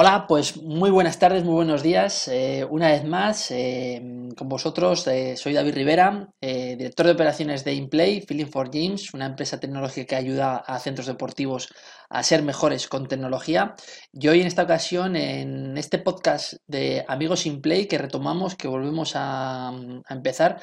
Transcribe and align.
Hola, 0.00 0.26
pues 0.28 0.62
muy 0.62 0.92
buenas 0.92 1.18
tardes, 1.18 1.42
muy 1.42 1.54
buenos 1.54 1.82
días. 1.82 2.28
Eh, 2.28 2.64
una 2.70 2.86
vez 2.86 3.04
más, 3.04 3.50
eh, 3.50 4.00
con 4.36 4.48
vosotros, 4.48 5.04
eh, 5.08 5.36
soy 5.36 5.54
David 5.54 5.74
Rivera, 5.74 6.28
director 6.40 7.06
de 7.06 7.12
operaciones 7.14 7.64
de 7.64 7.74
InPlay, 7.74 8.20
Feeling 8.20 8.46
for 8.46 8.70
Gyms, 8.70 9.12
una 9.12 9.26
empresa 9.26 9.58
tecnológica 9.58 10.06
que 10.06 10.14
ayuda 10.14 10.58
a 10.58 10.78
centros 10.78 11.08
deportivos 11.08 11.74
a 12.10 12.22
ser 12.22 12.44
mejores 12.44 12.86
con 12.86 13.08
tecnología. 13.08 13.74
Y 14.12 14.28
hoy 14.28 14.40
en 14.40 14.46
esta 14.46 14.62
ocasión, 14.62 15.16
en 15.16 15.76
este 15.76 15.98
podcast 15.98 16.52
de 16.68 17.04
Amigos 17.08 17.44
InPlay, 17.46 17.88
que 17.88 17.98
retomamos, 17.98 18.54
que 18.54 18.68
volvemos 18.68 19.14
a 19.16 19.72
empezar, 20.08 20.60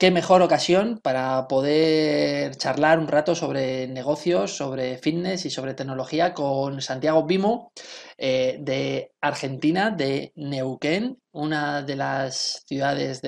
qué 0.00 0.10
mejor 0.10 0.40
ocasión 0.40 0.98
para 1.02 1.46
poder 1.46 2.56
charlar 2.56 2.98
un 2.98 3.06
rato 3.06 3.34
sobre 3.34 3.86
negocios, 3.86 4.56
sobre 4.56 4.96
fitness 4.96 5.44
y 5.44 5.50
sobre 5.50 5.74
tecnología 5.74 6.32
con 6.32 6.80
Santiago 6.80 7.26
Vimo 7.26 7.70
eh, 8.16 8.56
de 8.60 9.12
Argentina, 9.20 9.90
de 9.90 10.32
Neuquén, 10.36 11.18
una 11.32 11.82
de 11.82 11.96
las 11.96 12.64
ciudades 12.66 13.20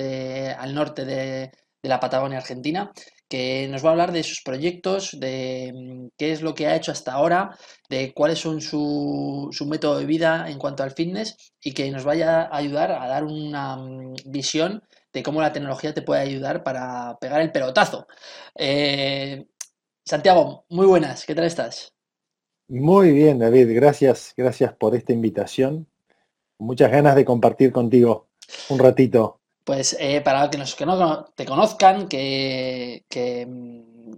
al 0.57 0.73
norte 0.73 1.05
de, 1.05 1.51
la 1.83 1.99
Patagonia 1.99 2.39
Argentina, 2.39 2.91
que 3.29 3.67
nos 3.67 3.85
va 3.85 3.89
a 3.89 3.91
hablar 3.91 4.11
de 4.11 4.23
sus 4.23 4.41
proyectos, 4.41 5.19
de 5.19 5.71
mm, 5.75 6.07
qué 6.17 6.31
es 6.31 6.41
lo 6.41 6.55
que 6.55 6.65
ha 6.65 6.75
hecho 6.75 6.91
hasta 6.91 7.13
ahora, 7.13 7.55
de 7.87 8.13
cuáles 8.15 8.39
son 8.39 8.61
su, 8.61 9.49
su 9.51 9.67
método 9.67 9.99
de 9.99 10.05
vida 10.05 10.49
en 10.49 10.57
cuanto 10.57 10.81
al 10.81 10.91
fitness 10.91 11.35
y 11.61 11.73
que 11.73 11.91
nos 11.91 12.03
vaya 12.03 12.43
a 12.43 12.57
ayudar 12.57 12.91
a 12.93 13.07
dar 13.07 13.25
una 13.25 13.75
mm, 13.75 14.15
visión 14.25 14.81
de 15.13 15.23
cómo 15.23 15.41
la 15.41 15.53
tecnología 15.53 15.93
te 15.93 16.01
puede 16.01 16.21
ayudar 16.21 16.63
para 16.63 17.17
pegar 17.19 17.41
el 17.41 17.51
pelotazo. 17.51 18.07
Eh, 18.55 19.45
Santiago, 20.03 20.65
muy 20.69 20.87
buenas, 20.87 21.25
¿qué 21.25 21.35
tal 21.35 21.45
estás? 21.45 21.93
Muy 22.67 23.11
bien, 23.11 23.39
David, 23.39 23.73
gracias, 23.75 24.33
gracias 24.35 24.73
por 24.73 24.95
esta 24.95 25.13
invitación. 25.13 25.87
Muchas 26.57 26.91
ganas 26.91 27.15
de 27.15 27.25
compartir 27.25 27.71
contigo 27.71 28.29
un 28.69 28.79
ratito. 28.79 29.39
Pues 29.63 29.95
eh, 29.99 30.21
para 30.21 30.49
que, 30.49 30.57
los 30.57 30.75
que 30.75 30.85
no 30.85 31.25
te 31.35 31.45
conozcan, 31.45 32.07
que, 32.07 33.03
mm, 33.47 34.13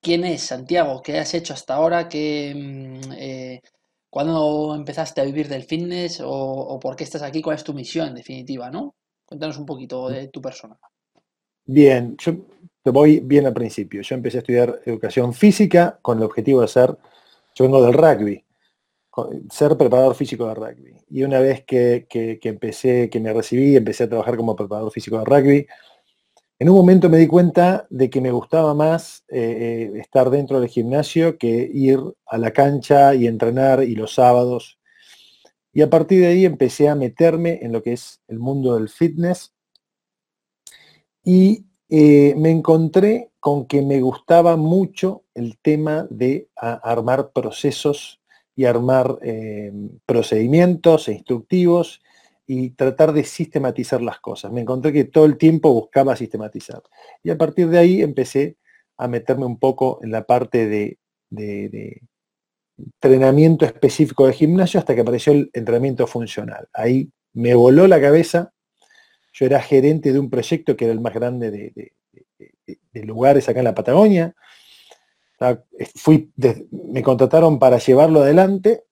¿quién 0.00 0.24
es 0.24 0.42
Santiago? 0.42 1.02
¿Qué 1.02 1.18
has 1.18 1.32
hecho 1.34 1.54
hasta 1.54 1.74
ahora? 1.74 2.08
¿Qué, 2.08 2.52
mm, 2.54 3.12
eh, 3.12 3.62
¿Cuándo 4.10 4.74
empezaste 4.74 5.20
a 5.20 5.24
vivir 5.24 5.48
del 5.48 5.64
fitness? 5.64 6.20
O, 6.20 6.28
¿O 6.28 6.78
por 6.78 6.94
qué 6.94 7.04
estás 7.04 7.22
aquí? 7.22 7.42
¿Cuál 7.42 7.56
es 7.56 7.64
tu 7.64 7.74
misión 7.74 8.08
en 8.08 8.14
definitiva? 8.14 8.70
¿no? 8.70 8.94
Cuéntanos 9.26 9.58
un 9.58 9.66
poquito 9.66 10.08
de 10.08 10.28
tu 10.28 10.40
persona. 10.40 10.78
Bien, 11.66 12.16
yo 12.16 12.32
te 12.82 12.90
voy 12.90 13.18
bien 13.18 13.46
al 13.46 13.52
principio. 13.52 14.02
Yo 14.02 14.14
empecé 14.14 14.38
a 14.38 14.40
estudiar 14.40 14.80
educación 14.84 15.34
física 15.34 15.98
con 16.00 16.18
el 16.18 16.24
objetivo 16.24 16.60
de 16.60 16.68
ser, 16.68 16.96
yo 17.54 17.64
vengo 17.64 17.82
del 17.82 17.92
rugby, 17.92 18.44
ser 19.50 19.76
preparador 19.76 20.14
físico 20.14 20.46
de 20.46 20.54
rugby. 20.54 20.94
Y 21.10 21.24
una 21.24 21.40
vez 21.40 21.64
que, 21.64 22.06
empecé, 22.42 23.10
que 23.10 23.18
me 23.18 23.32
recibí, 23.32 23.74
empecé 23.74 24.04
a 24.04 24.08
trabajar 24.08 24.36
como 24.36 24.54
preparador 24.54 24.92
físico 24.92 25.18
de 25.18 25.24
rugby, 25.24 25.66
en 26.58 26.70
un 26.70 26.76
momento 26.76 27.10
me 27.10 27.18
di 27.18 27.26
cuenta 27.26 27.86
de 27.90 28.08
que 28.08 28.20
me 28.20 28.30
gustaba 28.30 28.72
más 28.72 29.24
eh, 29.28 29.90
eh, 29.94 29.98
estar 29.98 30.30
dentro 30.30 30.58
del 30.58 30.70
gimnasio 30.70 31.36
que 31.36 31.68
ir 31.70 31.98
a 32.24 32.38
la 32.38 32.52
cancha 32.52 33.14
y 33.14 33.26
entrenar 33.26 33.82
y 33.82 33.94
los 33.94 34.14
sábados 34.14 34.75
y 35.76 35.82
a 35.82 35.90
partir 35.90 36.22
de 36.22 36.28
ahí 36.28 36.46
empecé 36.46 36.88
a 36.88 36.94
meterme 36.94 37.58
en 37.60 37.70
lo 37.70 37.82
que 37.82 37.92
es 37.92 38.22
el 38.28 38.38
mundo 38.38 38.76
del 38.76 38.88
fitness 38.88 39.54
y 41.22 41.66
eh, 41.90 42.34
me 42.38 42.50
encontré 42.50 43.30
con 43.40 43.66
que 43.66 43.82
me 43.82 44.00
gustaba 44.00 44.56
mucho 44.56 45.24
el 45.34 45.58
tema 45.58 46.06
de 46.08 46.48
armar 46.56 47.30
procesos 47.32 48.22
y 48.54 48.64
armar 48.64 49.18
eh, 49.20 49.70
procedimientos 50.06 51.08
e 51.08 51.12
instructivos 51.12 52.00
y 52.46 52.70
tratar 52.70 53.12
de 53.12 53.24
sistematizar 53.24 54.00
las 54.00 54.18
cosas. 54.20 54.50
Me 54.52 54.62
encontré 54.62 54.94
que 54.94 55.04
todo 55.04 55.26
el 55.26 55.36
tiempo 55.36 55.74
buscaba 55.74 56.16
sistematizar. 56.16 56.82
Y 57.22 57.28
a 57.28 57.36
partir 57.36 57.68
de 57.68 57.76
ahí 57.76 58.00
empecé 58.00 58.56
a 58.96 59.08
meterme 59.08 59.44
un 59.44 59.58
poco 59.58 60.00
en 60.02 60.10
la 60.10 60.24
parte 60.24 60.66
de 60.66 62.00
entrenamiento 62.78 63.64
específico 63.64 64.26
de 64.26 64.32
gimnasio 64.32 64.80
hasta 64.80 64.94
que 64.94 65.00
apareció 65.00 65.32
el 65.32 65.50
entrenamiento 65.52 66.06
funcional. 66.06 66.68
Ahí 66.72 67.10
me 67.32 67.54
voló 67.54 67.86
la 67.86 68.00
cabeza. 68.00 68.52
Yo 69.32 69.46
era 69.46 69.60
gerente 69.60 70.12
de 70.12 70.18
un 70.18 70.30
proyecto 70.30 70.76
que 70.76 70.84
era 70.84 70.92
el 70.92 71.00
más 71.00 71.14
grande 71.14 71.50
de, 71.50 71.92
lugares 73.04 73.48
acá 73.48 73.60
en 73.60 73.64
la 73.64 73.74
Patagonia. 73.74 74.34
Fui, 75.94 76.32
me 76.70 77.02
contrataron 77.02 77.58
para 77.58 77.78
llevarlo 77.78 78.22
adelante 78.22 78.86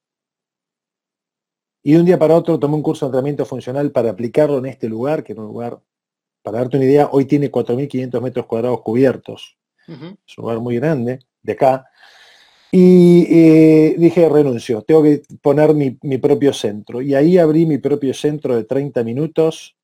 y 1.86 1.92
de 1.92 2.00
un 2.00 2.06
día 2.06 2.18
para 2.18 2.34
otro 2.34 2.58
tomé 2.58 2.76
un 2.76 2.82
curso 2.82 3.04
de 3.04 3.08
entrenamiento 3.10 3.44
funcional 3.44 3.92
para 3.92 4.10
aplicarlo 4.10 4.56
en 4.56 4.66
este 4.66 4.88
lugar, 4.88 5.22
que 5.22 5.32
era 5.34 5.42
un 5.42 5.48
lugar, 5.48 5.78
para 6.42 6.58
darte 6.58 6.78
una 6.78 6.86
idea, 6.86 7.10
hoy 7.12 7.26
tiene 7.26 7.52
4.500 7.52 8.22
metros 8.22 8.46
cuadrados 8.46 8.80
cubiertos. 8.80 9.58
Es 9.86 10.38
un 10.38 10.42
lugar 10.42 10.60
muy 10.60 10.76
grande, 10.76 11.20
de 11.42 11.52
acá. 11.52 11.86
Y 12.76 13.24
eh, 13.30 13.94
dije, 13.96 14.28
renuncio, 14.28 14.82
tengo 14.82 15.04
que 15.04 15.22
poner 15.40 15.74
mi, 15.74 16.18
propio 16.18 16.52
centro. 16.52 17.00
Y 17.00 17.14
ahí 17.14 17.38
abrí 17.38 17.66
mi 17.66 17.78
propio 17.78 18.12
centro 18.12 18.56
de 18.56 18.64
30 18.64 19.04
minutos, 19.04 19.76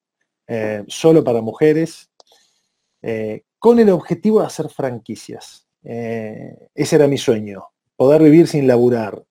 eh, 0.48 0.82
solo 0.88 1.22
para 1.22 1.40
mujeres, 1.40 2.10
eh, 3.00 3.44
con 3.60 3.78
el 3.78 3.90
objetivo 3.90 4.40
de 4.40 4.46
hacer 4.46 4.68
franquicias. 4.70 5.68
ese 5.84 6.96
era 6.96 7.06
mi 7.06 7.16
sueño, 7.16 7.62
poder 7.94 8.22
vivir 8.24 8.48
sin 8.48 8.66
laburar. 8.66 9.24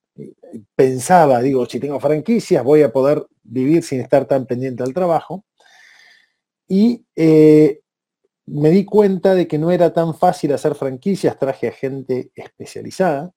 Pensaba, 0.74 1.42
digo, 1.42 1.66
si 1.66 1.82
tengo 1.82 2.00
franquicias 2.00 2.64
voy 2.64 2.84
a 2.84 2.94
poder 2.94 3.26
vivir 3.44 3.84
sin 3.84 4.00
estar 4.00 4.26
tan 4.26 4.46
pendiente 4.46 4.84
al 4.84 4.94
trabajo. 4.94 5.44
Y 6.66 7.04
me 8.46 8.70
di 8.70 8.86
cuenta 8.86 9.36
de 9.36 9.50
que 9.50 9.58
no 9.58 9.70
era 9.70 9.92
tan 9.94 10.16
fácil 10.16 10.54
hacer 10.54 10.76
franquicias, 10.76 11.38
traje 11.38 11.68
a 11.68 11.72
gente 11.74 12.32
especializada 12.36 13.34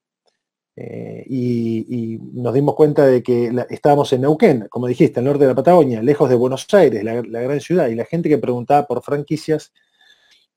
eh, 0.74 1.24
y, 1.28 2.18
nos 2.32 2.54
dimos 2.54 2.74
cuenta 2.74 3.06
de 3.06 3.22
que 3.22 3.52
estábamos 3.70 4.12
en 4.12 4.22
Neuquén, 4.22 4.68
como 4.70 4.86
dijiste, 4.86 5.20
al 5.20 5.26
norte 5.26 5.44
de 5.44 5.48
la 5.48 5.54
Patagonia, 5.54 6.02
lejos 6.02 6.28
de 6.28 6.34
Buenos 6.34 6.66
Aires, 6.72 7.04
la, 7.04 7.20
gran 7.22 7.60
ciudad, 7.60 7.88
y 7.88 7.94
la 7.94 8.04
gente 8.04 8.28
que 8.28 8.38
preguntaba 8.38 8.86
por 8.86 9.02
franquicias 9.02 9.72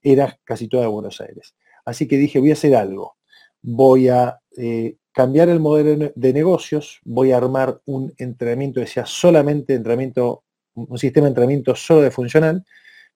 era 0.02 0.40
casi 0.44 0.68
toda 0.68 0.84
de 0.84 0.90
Buenos 0.90 1.20
Aires. 1.22 1.56
Así 1.84 2.08
que 2.08 2.18
dije, 2.18 2.40
voy 2.40 2.52
a 2.52 2.54
hacer 2.54 2.76
algo. 2.76 3.18
Voy 3.62 4.08
a 4.08 4.40
eh, 4.58 4.98
cambiar 5.12 5.50
el 5.50 5.60
modelo 5.60 6.12
de 6.16 6.34
negocios, 6.34 7.02
voy 7.04 7.32
a 7.32 7.38
armar 7.38 7.82
un 7.86 8.14
entrenamiento 8.18 8.80
que 8.80 8.88
sea 8.88 9.06
solamente 9.06 9.74
entrenamiento, 9.74 10.44
un 10.74 10.98
sistema 10.98 11.26
de 11.26 11.30
entrenamiento 11.30 11.76
solo 11.76 12.02
de 12.02 12.12
funcional, 12.12 12.64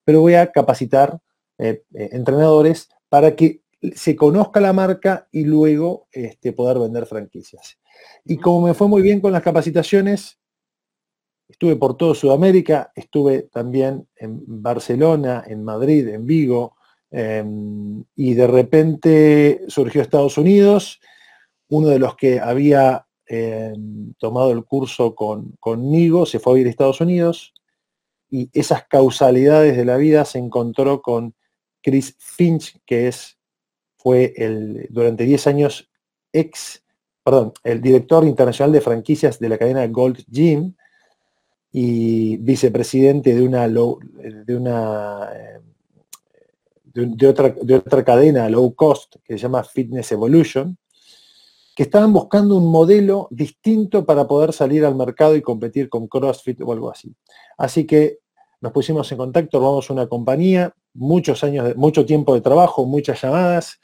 pero 0.04 0.20
voy 0.20 0.34
a 0.34 0.50
capacitar 0.50 1.18
eh, 1.58 1.82
entrenadores 1.92 2.88
para 3.08 3.36
que 3.36 3.60
se 3.94 4.14
conozca 4.14 4.60
la 4.60 4.72
marca 4.72 5.28
y 5.32 5.44
luego 5.44 6.08
este, 6.12 6.52
poder 6.52 6.78
vender 6.78 7.06
franquicias. 7.06 7.78
Y 8.24 8.36
como 8.36 8.66
me 8.66 8.74
fue 8.74 8.88
muy 8.88 9.02
bien 9.02 9.20
con 9.20 9.32
las 9.32 9.42
capacitaciones, 9.42 10.38
estuve 11.48 11.76
por 11.76 11.96
todo 11.96 12.14
Sudamérica, 12.14 12.92
estuve 12.94 13.42
también 13.42 14.06
en 14.16 14.42
Barcelona, 14.62 15.42
en 15.46 15.64
Madrid, 15.64 16.08
en 16.08 16.26
Vigo, 16.26 16.76
em, 17.10 18.04
y 18.14 18.34
de 18.34 18.46
repente 18.46 19.62
surgió 19.68 20.02
Estados 20.02 20.38
Unidos, 20.38 21.00
uno 21.68 21.88
de 21.88 21.98
los 21.98 22.16
que 22.16 22.40
había 22.40 23.06
em, 23.26 24.12
tomado 24.18 24.50
el 24.50 24.64
curso 24.64 25.14
con, 25.14 25.52
conmigo 25.60 26.26
se 26.26 26.40
fue 26.40 26.58
a 26.58 26.60
ir 26.60 26.66
a 26.66 26.70
Estados 26.70 27.00
Unidos, 27.00 27.54
y 28.28 28.48
esas 28.52 28.86
causalidades 28.88 29.76
de 29.76 29.84
la 29.84 29.96
vida 29.96 30.24
se 30.24 30.38
encontró 30.38 31.02
con 31.02 31.34
Chris 31.82 32.16
Finch, 32.18 32.80
que 32.86 33.08
es 33.08 33.39
fue 34.02 34.32
el, 34.36 34.86
durante 34.88 35.24
10 35.24 35.46
años 35.46 35.90
ex, 36.32 36.82
perdón, 37.22 37.52
el 37.64 37.82
director 37.82 38.24
internacional 38.24 38.72
de 38.72 38.80
franquicias 38.80 39.38
de 39.38 39.48
la 39.48 39.58
cadena 39.58 39.86
Gold 39.86 40.24
Gym 40.26 40.74
y 41.70 42.38
vicepresidente 42.38 43.34
de 43.34 43.42
una, 43.42 43.68
de 43.68 44.56
una 44.56 45.28
eh, 45.34 45.60
de, 46.94 47.28
otra, 47.28 47.54
de 47.60 47.74
otra 47.76 48.02
cadena 48.02 48.48
low 48.48 48.74
cost 48.74 49.16
que 49.22 49.34
se 49.34 49.40
llama 49.40 49.64
Fitness 49.64 50.12
Evolution, 50.12 50.76
que 51.76 51.82
estaban 51.82 52.12
buscando 52.12 52.56
un 52.56 52.70
modelo 52.70 53.28
distinto 53.30 54.04
para 54.06 54.26
poder 54.26 54.52
salir 54.54 54.84
al 54.84 54.94
mercado 54.94 55.36
y 55.36 55.42
competir 55.42 55.88
con 55.90 56.08
CrossFit 56.08 56.60
o 56.62 56.72
algo 56.72 56.90
así. 56.90 57.14
Así 57.58 57.86
que 57.86 58.18
nos 58.62 58.72
pusimos 58.72 59.10
en 59.12 59.18
contacto, 59.18 59.58
a 59.58 59.92
una 59.92 60.06
compañía, 60.06 60.74
muchos 60.94 61.44
años, 61.44 61.76
mucho 61.76 62.04
tiempo 62.04 62.34
de 62.34 62.40
trabajo, 62.40 62.84
muchas 62.84 63.20
llamadas, 63.22 63.80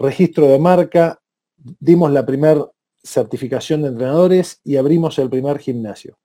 registro 0.00 0.48
de 0.48 0.58
marca, 0.58 1.20
dimos 1.78 2.10
la 2.10 2.24
primera 2.26 2.66
certificación 3.02 3.82
de 3.82 3.88
entrenadores 3.88 4.60
y 4.64 4.76
abrimos 4.76 5.18
el 5.18 5.30
primer 5.30 5.58
gimnasio. 5.58 6.18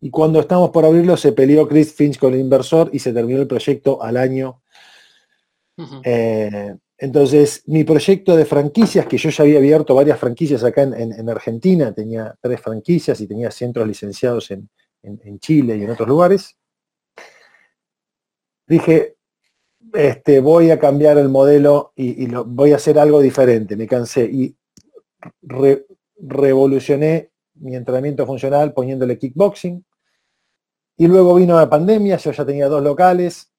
Y 0.00 0.10
cuando 0.10 0.40
estamos 0.40 0.70
por 0.70 0.84
abrirlo 0.84 1.16
se 1.16 1.32
peleó 1.32 1.68
Chris 1.68 1.92
Finch 1.92 2.18
con 2.18 2.34
el 2.34 2.40
inversor 2.40 2.90
y 2.92 2.98
se 2.98 3.12
terminó 3.12 3.40
el 3.40 3.46
proyecto 3.46 4.02
al 4.02 4.16
año. 4.16 4.62
Eh, 6.04 6.74
entonces, 6.98 7.62
mi 7.66 7.84
proyecto 7.84 8.36
de 8.36 8.44
franquicias, 8.44 9.06
que 9.06 9.16
yo 9.16 9.30
ya 9.30 9.44
había 9.44 9.58
abierto 9.58 9.94
varias 9.94 10.18
franquicias 10.18 10.62
acá 10.64 10.82
en, 10.82 11.28
Argentina, 11.30 11.92
tenía 11.92 12.36
tres 12.40 12.60
franquicias 12.60 13.20
y 13.20 13.26
tenía 13.26 13.50
centros 13.50 13.86
licenciados 13.86 14.50
en, 14.50 14.68
Chile 15.38 15.78
y 15.78 15.84
en 15.84 15.90
otros 15.90 16.06
lugares, 16.06 16.58
dije, 18.66 19.16
este, 19.94 20.40
voy 20.40 20.70
a 20.70 20.78
cambiar 20.78 21.18
el 21.18 21.28
modelo 21.28 21.92
y, 21.96 22.26
lo, 22.26 22.44
voy 22.44 22.72
a 22.72 22.76
hacer 22.76 22.98
algo 22.98 23.20
diferente, 23.20 23.76
me 23.76 23.86
cansé 23.86 24.24
y 24.24 24.56
revolucioné 26.16 27.30
mi 27.54 27.76
entrenamiento 27.76 28.26
funcional 28.26 28.72
poniéndole 28.72 29.18
kickboxing. 29.18 29.84
Y 30.96 31.06
luego 31.06 31.34
vino 31.34 31.56
la 31.56 31.68
pandemia, 31.68 32.18
yo 32.18 32.30
ya 32.30 32.44
tenía 32.44 32.68
dos 32.68 32.82
locales, 32.82 33.50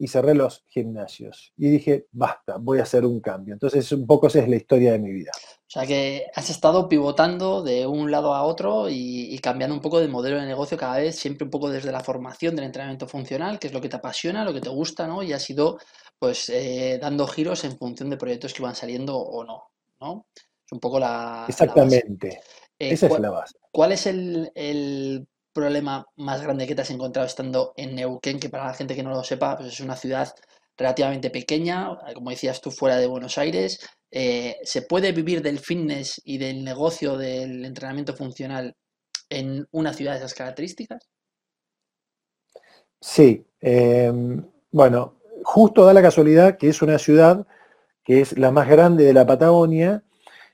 y 0.00 0.08
cerré 0.08 0.34
los 0.34 0.64
gimnasios. 0.66 1.52
Y 1.58 1.68
dije, 1.68 2.06
basta, 2.10 2.56
voy 2.56 2.78
a 2.78 2.84
hacer 2.84 3.04
un 3.04 3.20
cambio. 3.20 3.52
Entonces, 3.52 3.92
un 3.92 4.06
poco 4.06 4.28
esa 4.28 4.40
es 4.40 4.48
la 4.48 4.56
historia 4.56 4.92
de 4.92 4.98
mi 4.98 5.12
vida. 5.12 5.30
O 5.70 5.72
sea 5.72 5.86
que 5.86 6.26
has 6.34 6.50
estado 6.50 6.88
pivotando 6.88 7.62
de 7.62 7.86
un 7.86 8.10
lado 8.10 8.34
a 8.34 8.42
otro 8.42 8.88
y, 8.90 9.38
cambiando 9.38 9.72
un 9.72 9.80
poco 9.80 10.00
de 10.00 10.08
modelo 10.08 10.40
de 10.40 10.46
negocio 10.46 10.76
cada 10.76 10.98
vez, 10.98 11.14
siempre 11.14 11.44
un 11.44 11.50
poco 11.52 11.70
desde 11.70 11.92
la 11.92 12.02
formación 12.02 12.56
del 12.56 12.64
entrenamiento 12.64 13.06
funcional, 13.06 13.60
que 13.60 13.68
es 13.68 13.72
lo 13.72 13.80
que 13.80 13.88
te 13.88 13.94
apasiona, 13.94 14.44
lo 14.44 14.52
que 14.52 14.60
te 14.60 14.68
gusta, 14.68 15.06
¿no? 15.06 15.22
Y 15.22 15.32
has 15.32 15.48
ido, 15.48 15.78
pues, 16.18 16.48
eh, 16.48 16.98
dando 17.00 17.24
giros 17.28 17.62
en 17.62 17.78
función 17.78 18.10
de 18.10 18.16
proyectos 18.16 18.52
que 18.52 18.64
van 18.64 18.74
saliendo 18.74 19.16
o 19.16 19.44
no, 19.44 19.70
¿no? 20.00 20.26
Es 20.34 20.72
un 20.72 20.80
poco 20.80 20.98
la. 20.98 21.44
Exactamente. 21.48 22.40
Eh, 22.76 22.90
esa 22.90 23.06
es 23.06 23.20
la 23.20 23.30
base. 23.30 23.54
¿Cuál 23.70 23.92
es 23.92 24.06
el, 24.06 24.50
el 24.56 25.28
problema 25.52 26.04
más 26.16 26.42
grande 26.42 26.66
que 26.66 26.74
te 26.74 26.82
has 26.82 26.90
encontrado 26.90 27.28
estando 27.28 27.74
en 27.76 27.94
Neuquén, 27.94 28.40
que 28.40 28.50
para 28.50 28.66
la 28.66 28.74
gente 28.74 28.96
que 28.96 29.04
no 29.04 29.10
lo 29.10 29.22
sepa, 29.22 29.56
pues 29.56 29.72
es 29.72 29.78
una 29.78 29.94
ciudad 29.94 30.34
relativamente 30.80 31.28
pequeña, 31.30 31.90
como 32.14 32.30
decías 32.30 32.60
tú, 32.60 32.70
fuera 32.70 32.96
de 32.96 33.06
Buenos 33.06 33.36
Aires. 33.36 33.86
Eh, 34.10 34.56
¿Se 34.62 34.82
puede 34.82 35.12
vivir 35.12 35.42
del 35.42 35.58
fitness 35.58 36.20
y 36.24 36.38
del 36.38 36.64
negocio 36.64 37.18
del 37.18 37.66
entrenamiento 37.66 38.16
funcional 38.16 38.74
en 39.28 39.68
una 39.72 39.92
ciudad 39.92 40.12
de 40.12 40.18
esas 40.18 40.34
características? 40.34 41.06
Sí. 42.98 43.44
Em, 43.60 44.42
bueno, 44.72 45.20
justo 45.44 45.84
da 45.84 45.92
la 45.92 46.02
casualidad 46.02 46.56
que 46.56 46.70
es 46.70 46.80
una 46.80 46.98
ciudad 46.98 47.46
que 48.02 48.22
es 48.22 48.38
la 48.38 48.50
más 48.50 48.66
grande 48.66 49.04
de 49.04 49.12
la 49.12 49.26
Patagonia 49.26 50.02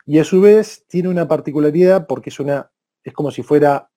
y 0.05 0.19
a 0.19 0.25
su 0.25 0.40
vez 0.40 0.84
tiene 0.88 1.08
una 1.08 1.29
particularidad 1.29 2.08
porque 2.08 2.31
es 2.31 2.40
una 2.40 2.72
es 3.05 3.12
como 3.12 3.31
si 3.31 3.44
fuera 3.44 3.88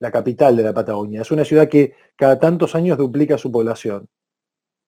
la 0.00 0.10
capital 0.10 0.56
de 0.56 0.62
la 0.62 0.72
Patagonia. 0.72 1.20
Es 1.20 1.30
una 1.30 1.44
ciudad 1.44 1.68
que 1.68 1.94
cada 2.16 2.38
tantos 2.38 2.74
años 2.74 2.96
duplica 2.96 3.36
su 3.36 3.52
población. 3.52 4.08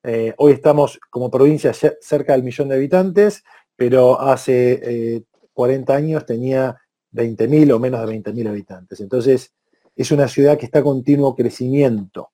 Eh, 0.02 0.35
hoy 0.38 0.52
estamos 0.52 0.99
como 1.11 1.31
provincia 1.31 1.73
cerca 1.75 2.32
del 2.32 2.43
millón 2.43 2.69
de 2.69 2.76
habitantes, 2.76 3.44
pero 3.76 4.20
hace 4.20 5.25
40 5.52 5.93
eh, 5.93 5.97
años 5.97 6.26
tenía 6.26 6.81
20.000 7.12 7.73
o 7.73 7.79
menos 7.79 8.06
de 8.06 8.20
20.000 8.20 8.49
habitantes. 8.49 9.00
Entonces, 9.00 9.52
es 9.97 10.11
una 10.11 10.29
ciudad 10.29 10.58
que 10.58 10.67
está 10.67 10.79
a 10.79 10.82
continuo 10.82 11.35
crecimiento. 11.35 12.31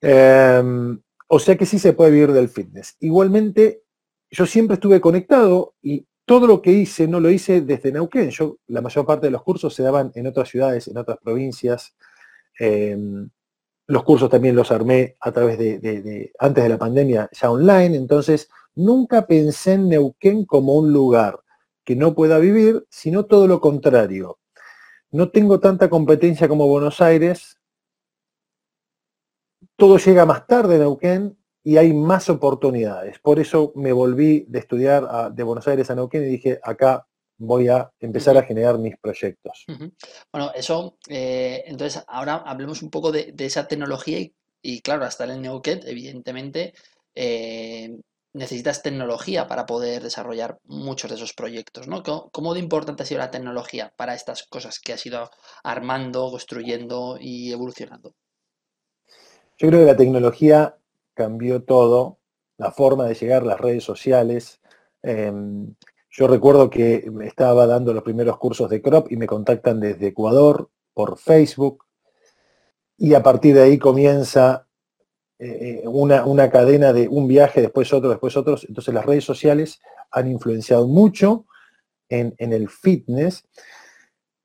Em, 0.00 1.00
o 1.28 1.38
sea 1.38 1.56
que 1.56 1.66
sí 1.66 1.78
se 1.78 1.92
puede 1.92 2.12
vivir 2.12 2.32
del 2.32 2.48
fitness. 2.48 2.96
Igualmente, 3.00 3.82
yo 4.30 4.46
siempre 4.46 4.74
estuve 4.74 5.00
conectado 5.00 5.74
y 5.82 6.06
todo 6.24 6.46
lo 6.46 6.62
que 6.62 6.72
hice 6.72 7.08
no 7.08 7.20
lo 7.20 7.30
hice 7.30 7.62
desde 7.62 7.92
Neuquén. 7.92 8.30
Yo, 8.30 8.58
la 8.68 8.80
mayor 8.80 9.04
parte 9.06 9.26
de 9.26 9.30
los 9.30 9.42
cursos 9.42 9.74
se 9.74 9.82
daban 9.82 10.12
en 10.14 10.26
otras 10.26 10.48
ciudades, 10.48 10.88
en 10.88 10.96
otras 10.98 11.18
provincias. 11.18 11.94
Em, 12.58 13.30
los 13.88 14.04
cursos 14.04 14.28
también 14.28 14.54
los 14.54 14.70
armé 14.70 15.16
a 15.18 15.32
través 15.32 15.58
de, 15.58 16.32
antes 16.38 16.62
de 16.62 16.68
la 16.68 16.78
pandemia, 16.78 17.30
ya 17.32 17.50
online. 17.50 17.96
Entonces, 17.96 18.50
nunca 18.74 19.26
pensé 19.26 19.72
en 19.72 19.88
Neuquén 19.88 20.44
como 20.44 20.74
un 20.74 20.92
lugar 20.92 21.40
que 21.84 21.96
no 21.96 22.14
pueda 22.14 22.38
vivir, 22.38 22.86
sino 22.90 23.24
todo 23.24 23.46
lo 23.46 23.62
contrario. 23.62 24.38
No 25.10 25.30
tengo 25.30 25.58
tanta 25.58 25.88
competencia 25.88 26.48
como 26.48 26.68
Buenos 26.68 27.00
Aires. 27.00 27.58
Todo 29.74 29.96
llega 29.96 30.26
más 30.26 30.46
tarde 30.46 30.74
en 30.74 30.82
Neuquén 30.82 31.38
y 31.64 31.78
hay 31.78 31.94
más 31.94 32.28
oportunidades. 32.28 33.18
Por 33.20 33.40
eso 33.40 33.72
me 33.74 33.92
volví 33.92 34.44
de 34.48 34.58
estudiar 34.58 35.32
de 35.32 35.42
Buenos 35.42 35.66
Aires 35.66 35.90
a 35.90 35.94
Neuquén 35.94 36.24
y 36.24 36.26
dije, 36.26 36.60
acá 36.62 37.06
voy 37.38 37.68
a 37.68 37.90
empezar 38.00 38.36
a 38.36 38.42
generar 38.42 38.78
mis 38.78 38.96
proyectos. 38.98 39.64
Bueno, 40.32 40.50
eso, 40.54 40.98
eh, 41.08 41.62
entonces 41.66 42.04
ahora 42.08 42.42
hablemos 42.44 42.82
un 42.82 42.90
poco 42.90 43.12
de, 43.12 43.32
esa 43.38 43.66
tecnología 43.66 44.28
y, 44.60 44.80
claro, 44.80 45.04
hasta 45.04 45.24
el 45.24 45.40
Neuquén, 45.40 45.80
evidentemente, 45.84 46.74
eh, 47.14 47.96
necesitas 48.32 48.82
tecnología 48.82 49.46
para 49.46 49.66
poder 49.66 50.02
desarrollar 50.02 50.58
muchos 50.64 51.10
de 51.10 51.16
esos 51.16 51.32
proyectos, 51.32 51.88
¿no? 51.88 52.02
¿Cómo, 52.02 52.54
de 52.54 52.60
importante 52.60 53.02
ha 53.02 53.06
sido 53.06 53.18
la 53.18 53.30
tecnología 53.30 53.92
para 53.96 54.14
estas 54.14 54.42
cosas 54.44 54.78
que 54.80 54.92
has 54.92 55.06
ido 55.06 55.30
armando, 55.62 56.30
construyendo 56.30 57.16
y 57.20 57.52
evolucionando? 57.52 58.14
Yo 59.56 59.68
creo 59.68 59.80
que 59.80 59.92
la 59.92 59.96
tecnología 59.96 60.76
cambió 61.14 61.64
todo, 61.64 62.18
la 62.58 62.70
forma 62.70 63.06
de 63.06 63.14
llegar, 63.14 63.44
las 63.44 63.60
redes 63.60 63.84
sociales. 63.84 64.60
Em, 65.02 65.74
yo 66.18 66.26
recuerdo 66.26 66.68
que 66.68 67.08
estaba 67.22 67.64
dando 67.68 67.94
los 67.94 68.02
primeros 68.02 68.38
cursos 68.38 68.68
de 68.68 68.82
crop 68.82 69.12
y 69.12 69.16
me 69.16 69.28
contactan 69.28 69.78
desde 69.78 70.08
Ecuador 70.08 70.68
por 70.92 71.16
Facebook 71.16 71.84
y 72.96 73.14
a 73.14 73.22
partir 73.22 73.54
de 73.54 73.62
ahí 73.62 73.78
comienza 73.78 74.66
eh, 75.38 75.82
eh, 75.84 75.86
una, 75.86 76.50
cadena 76.50 76.92
de 76.92 77.06
un 77.06 77.28
viaje, 77.28 77.60
después 77.60 77.92
otro, 77.92 78.10
después 78.10 78.36
otros. 78.36 78.66
Entonces 78.68 78.92
las 78.92 79.06
redes 79.06 79.22
sociales 79.22 79.80
han 80.10 80.28
influenciado 80.28 80.88
mucho 80.88 81.46
en, 82.08 82.34
el 82.36 82.68
fitness 82.68 83.46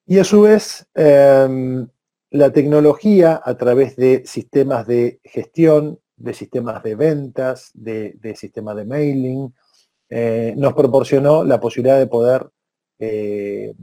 y 0.05 0.19
a 0.19 0.23
su 0.23 0.41
vez 0.41 0.85
em, 0.93 1.87
la 2.29 2.53
tecnología 2.53 3.41
a 3.43 3.57
través 3.57 3.95
de 3.95 4.21
sistemas 4.27 4.85
de 4.85 5.19
gestión 5.23 5.99
de 6.17 6.35
sistemas 6.35 6.83
de 6.83 6.93
ventas, 6.93 7.71
de, 7.73 8.35
sistemas 8.35 8.75
de 8.75 8.85
mailing, 8.85 9.55
eh, 10.15 10.53
nos 10.55 10.73
proporcionó 10.73 11.43
la 11.43 11.59
posibilidad 11.59 11.97
de 11.97 12.05
poder 12.05 12.51
eh, 12.99 13.73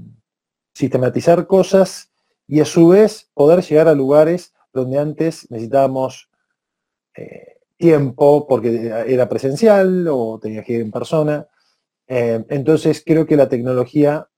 sistematizar 0.73 1.49
cosas 1.49 2.13
y 2.47 2.61
a 2.61 2.65
su 2.65 2.87
vez 2.87 3.29
poder 3.35 3.65
llegar 3.65 3.89
a 3.89 3.95
lugares 3.95 4.55
donde 4.73 4.99
antes 4.99 5.51
necesitábamos 5.51 6.31
eh, 7.17 7.57
tiempo 7.77 8.47
porque 8.47 8.93
era 9.09 9.29
presencial 9.29 10.07
o 10.09 10.39
tenía 10.41 10.63
que 10.63 10.75
ir 10.75 10.83
en 10.83 10.93
persona. 10.93 11.49
entonces 12.07 13.03
creo 13.05 13.27
que 13.27 13.37
la 13.37 13.49
tecnología 13.49 14.29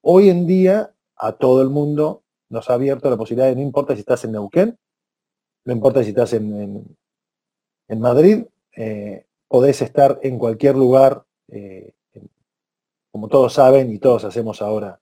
hoy 0.00 0.30
en 0.30 0.46
día 0.46 0.94
a 1.16 1.32
todo 1.32 1.60
el 1.60 1.68
mundo 1.68 2.22
nos 2.48 2.70
ha 2.70 2.74
abierto 2.74 3.10
la 3.10 3.18
posibilidad 3.18 3.48
de 3.48 3.56
no 3.56 3.62
importa 3.62 3.94
si 3.94 4.00
estás 4.00 4.24
en 4.24 4.32
Neuquén, 4.32 4.78
no 5.66 5.72
importa 5.74 6.02
si 6.02 6.08
estás 6.10 6.32
en, 6.32 6.96
en 7.88 8.00
Madrid, 8.00 8.44
eh, 8.76 9.26
podés 9.48 9.82
estar 9.82 10.18
en 10.22 10.38
cualquier 10.38 10.76
lugar, 10.76 11.24
eh, 11.48 11.92
como 13.10 13.28
todos 13.28 13.52
saben 13.52 13.92
y 13.92 13.98
todos 13.98 14.24
hacemos 14.24 14.60
ahora, 14.60 14.98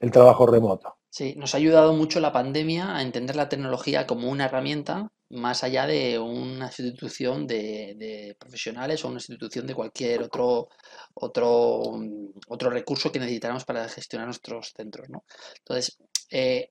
el 0.00 0.10
trabajo 0.10 0.46
remoto. 0.46 0.96
Sí, 1.08 1.34
nos 1.36 1.54
ha 1.54 1.58
ayudado 1.58 1.92
mucho 1.92 2.20
la 2.20 2.32
pandemia 2.32 2.96
a 2.96 3.02
entender 3.02 3.36
la 3.36 3.48
tecnología 3.48 4.06
como 4.06 4.30
una 4.30 4.46
herramienta 4.46 5.12
más 5.32 5.62
allá 5.64 5.86
de 5.86 6.18
una 6.18 6.66
institución 6.66 7.46
de, 7.46 8.36
profesionales 8.38 9.04
o 9.04 9.08
una 9.08 9.16
institución 9.16 9.66
de 9.66 9.74
cualquier 9.74 10.22
otro, 10.22 10.68
otro, 11.14 11.82
otro 12.48 12.70
recurso 12.70 13.10
que 13.10 13.18
necesitáramos 13.18 13.64
para 13.64 13.88
gestionar 13.88 14.26
nuestros 14.26 14.72
centros. 14.76 15.08
¿no? 15.08 15.24
Entonces, 15.58 15.98
eh, 16.30 16.70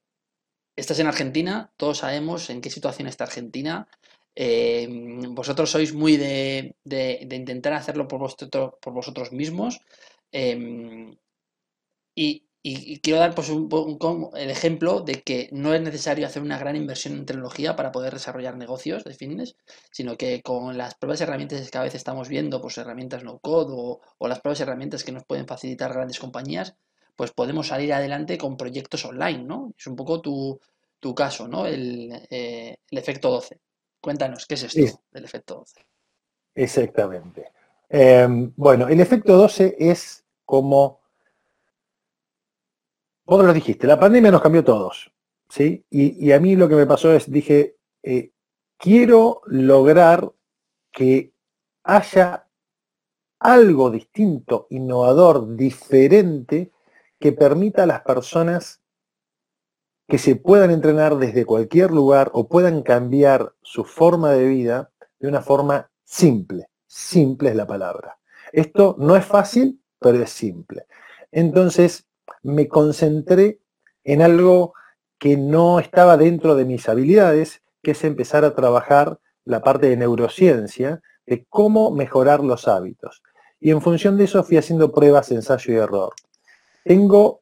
estás 0.75 0.99
en 0.99 1.07
Argentina, 1.07 1.71
todos 1.77 1.99
sabemos 1.99 2.49
en 2.49 2.61
qué 2.61 2.69
situación 2.69 3.07
está 3.07 3.23
Argentina, 3.23 3.87
eh, 4.35 4.87
vosotros 5.29 5.69
sois 5.69 5.93
muy 5.93 6.17
de, 6.17 6.75
intentar 7.31 7.73
hacerlo 7.73 8.07
por, 8.07 8.21
por 8.81 8.93
vosotros 8.93 9.31
mismos. 9.31 9.79
Em, 10.31 11.15
y, 12.15 12.43
quiero 13.01 13.19
dar 13.19 13.33
pues, 13.33 13.49
un, 13.49 14.29
el 14.35 14.49
ejemplo 14.51 15.01
de 15.01 15.23
que 15.23 15.49
no 15.51 15.73
es 15.73 15.81
necesario 15.81 16.27
hacer 16.27 16.43
una 16.43 16.59
gran 16.59 16.75
inversión 16.75 17.15
en 17.15 17.25
tecnología 17.25 17.75
para 17.75 17.91
poder 17.91 18.13
desarrollar 18.13 18.55
negocios 18.55 19.03
de 19.03 19.15
fitness, 19.15 19.55
sino 19.91 20.15
que 20.17 20.41
con 20.43 20.77
las 20.77 20.95
propias 20.95 21.21
herramientas 21.21 21.71
que 21.71 21.77
a 21.77 21.81
veces 21.81 21.95
estamos 21.95 22.29
viendo, 22.29 22.61
pues 22.61 22.77
herramientas 22.77 23.23
no 23.23 23.39
code 23.39 23.73
o, 24.19 24.27
las 24.27 24.41
propias 24.41 24.61
herramientas 24.61 25.03
que 25.03 25.11
nos 25.11 25.25
pueden 25.25 25.47
facilitar 25.47 25.93
grandes 25.93 26.19
compañías, 26.19 26.75
pues 27.15 27.31
podemos 27.31 27.67
salir 27.67 27.93
adelante 27.93 28.37
con 28.37 28.57
proyectos 28.57 29.05
online, 29.05 29.43
¿no? 29.43 29.73
Es 29.77 29.87
un 29.87 29.95
poco 29.95 30.21
tu, 30.21 30.59
caso, 31.15 31.47
¿no? 31.47 31.65
El, 31.65 32.11
eh, 32.29 32.77
el 32.91 32.97
efecto 32.97 33.31
12. 33.31 33.59
Cuéntanos, 34.01 34.47
¿qué 34.47 34.55
es 34.55 34.63
esto 34.63 35.01
del 35.11 35.25
efecto 35.25 35.55
12? 35.57 35.85
Exactamente. 36.55 37.51
Em, 37.87 38.51
bueno, 38.55 38.87
el 38.87 38.99
efecto 38.99 39.37
12 39.37 39.75
es 39.79 40.25
como, 40.43 41.01
vos 43.25 43.45
lo 43.45 43.53
dijiste, 43.53 43.85
la 43.85 43.99
pandemia 43.99 44.31
nos 44.31 44.41
cambió 44.41 44.63
todos, 44.63 45.13
¿sí? 45.49 45.85
Y, 45.89 46.31
a 46.31 46.39
mí 46.39 46.55
lo 46.55 46.67
que 46.67 46.75
me 46.75 46.87
pasó 46.87 47.13
es, 47.13 47.31
dije, 47.31 47.77
eh, 48.01 48.31
quiero 48.77 49.41
lograr 49.45 50.31
que 50.91 51.33
haya 51.83 52.47
algo 53.39 53.91
distinto, 53.91 54.67
innovador, 54.71 55.55
diferente, 55.55 56.71
que 57.19 57.33
permita 57.33 57.83
a 57.83 57.87
las 57.87 58.01
personas 58.01 58.80
que 60.11 60.17
se 60.17 60.35
puedan 60.35 60.71
entrenar 60.71 61.15
desde 61.19 61.45
cualquier 61.45 61.89
lugar 61.89 62.31
o 62.33 62.49
puedan 62.49 62.81
cambiar 62.83 63.53
su 63.61 63.85
forma 63.85 64.33
de 64.33 64.45
vida 64.45 64.91
de 65.21 65.29
una 65.29 65.39
forma 65.39 65.89
simple. 66.03 66.67
Simple 66.85 67.51
es 67.51 67.55
la 67.55 67.65
palabra. 67.65 68.17
Esto 68.51 68.97
no 68.99 69.15
es 69.15 69.23
fácil, 69.23 69.81
pero 69.99 70.21
es 70.21 70.29
simple. 70.29 70.83
Entonces 71.31 72.07
me 72.43 72.67
concentré 72.67 73.61
en 74.03 74.21
algo 74.21 74.73
que 75.17 75.37
no 75.37 75.79
estaba 75.79 76.17
dentro 76.17 76.55
de 76.55 76.65
mis 76.65 76.89
habilidades, 76.89 77.61
que 77.81 77.91
es 77.91 78.03
empezar 78.03 78.43
a 78.43 78.53
trabajar 78.53 79.17
la 79.45 79.61
parte 79.61 79.87
de 79.87 79.95
neurociencia, 79.95 81.01
de 81.25 81.45
cómo 81.47 81.89
mejorar 81.89 82.43
los 82.43 82.67
hábitos. 82.67 83.23
Y 83.61 83.71
en 83.71 83.81
función 83.81 84.17
de 84.17 84.25
eso 84.25 84.43
fui 84.43 84.57
haciendo 84.57 84.91
pruebas, 84.91 85.31
ensayo 85.31 85.73
y 85.73 85.77
error. 85.77 86.13
Tengo, 86.83 87.40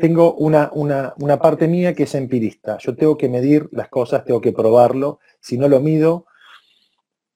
tengo 0.00 0.34
una, 0.34 0.70
una, 0.72 1.14
una 1.18 1.38
parte 1.38 1.68
mía 1.68 1.94
que 1.94 2.04
es 2.04 2.14
empirista. 2.14 2.78
Yo 2.78 2.96
tengo 2.96 3.16
que 3.16 3.28
medir 3.28 3.68
las 3.70 3.88
cosas, 3.88 4.24
tengo 4.24 4.40
que 4.40 4.52
probarlo. 4.52 5.20
Si 5.40 5.58
no 5.58 5.68
lo 5.68 5.80
mido, 5.80 6.26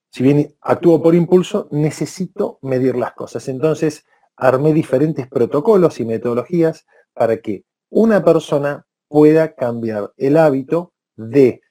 si 0.09 0.23
bien 0.23 0.55
actúo 0.61 1.01
por 1.01 1.13
impulso, 1.13 1.67
necesito 1.71 2.59
medir 2.61 2.95
las 2.95 3.13
cosas. 3.13 3.47
Entonces, 3.47 4.05
armé 4.35 4.73
diferentes 4.73 5.27
protocolos 5.27 5.99
y 5.99 6.05
metodologías 6.05 6.85
para 7.13 7.37
que 7.37 7.65
una 7.89 8.23
persona 8.23 8.85
pueda 9.07 9.55
cambiar 9.55 10.13
el 10.17 10.37
hábito 10.37 10.93
de 11.15 11.61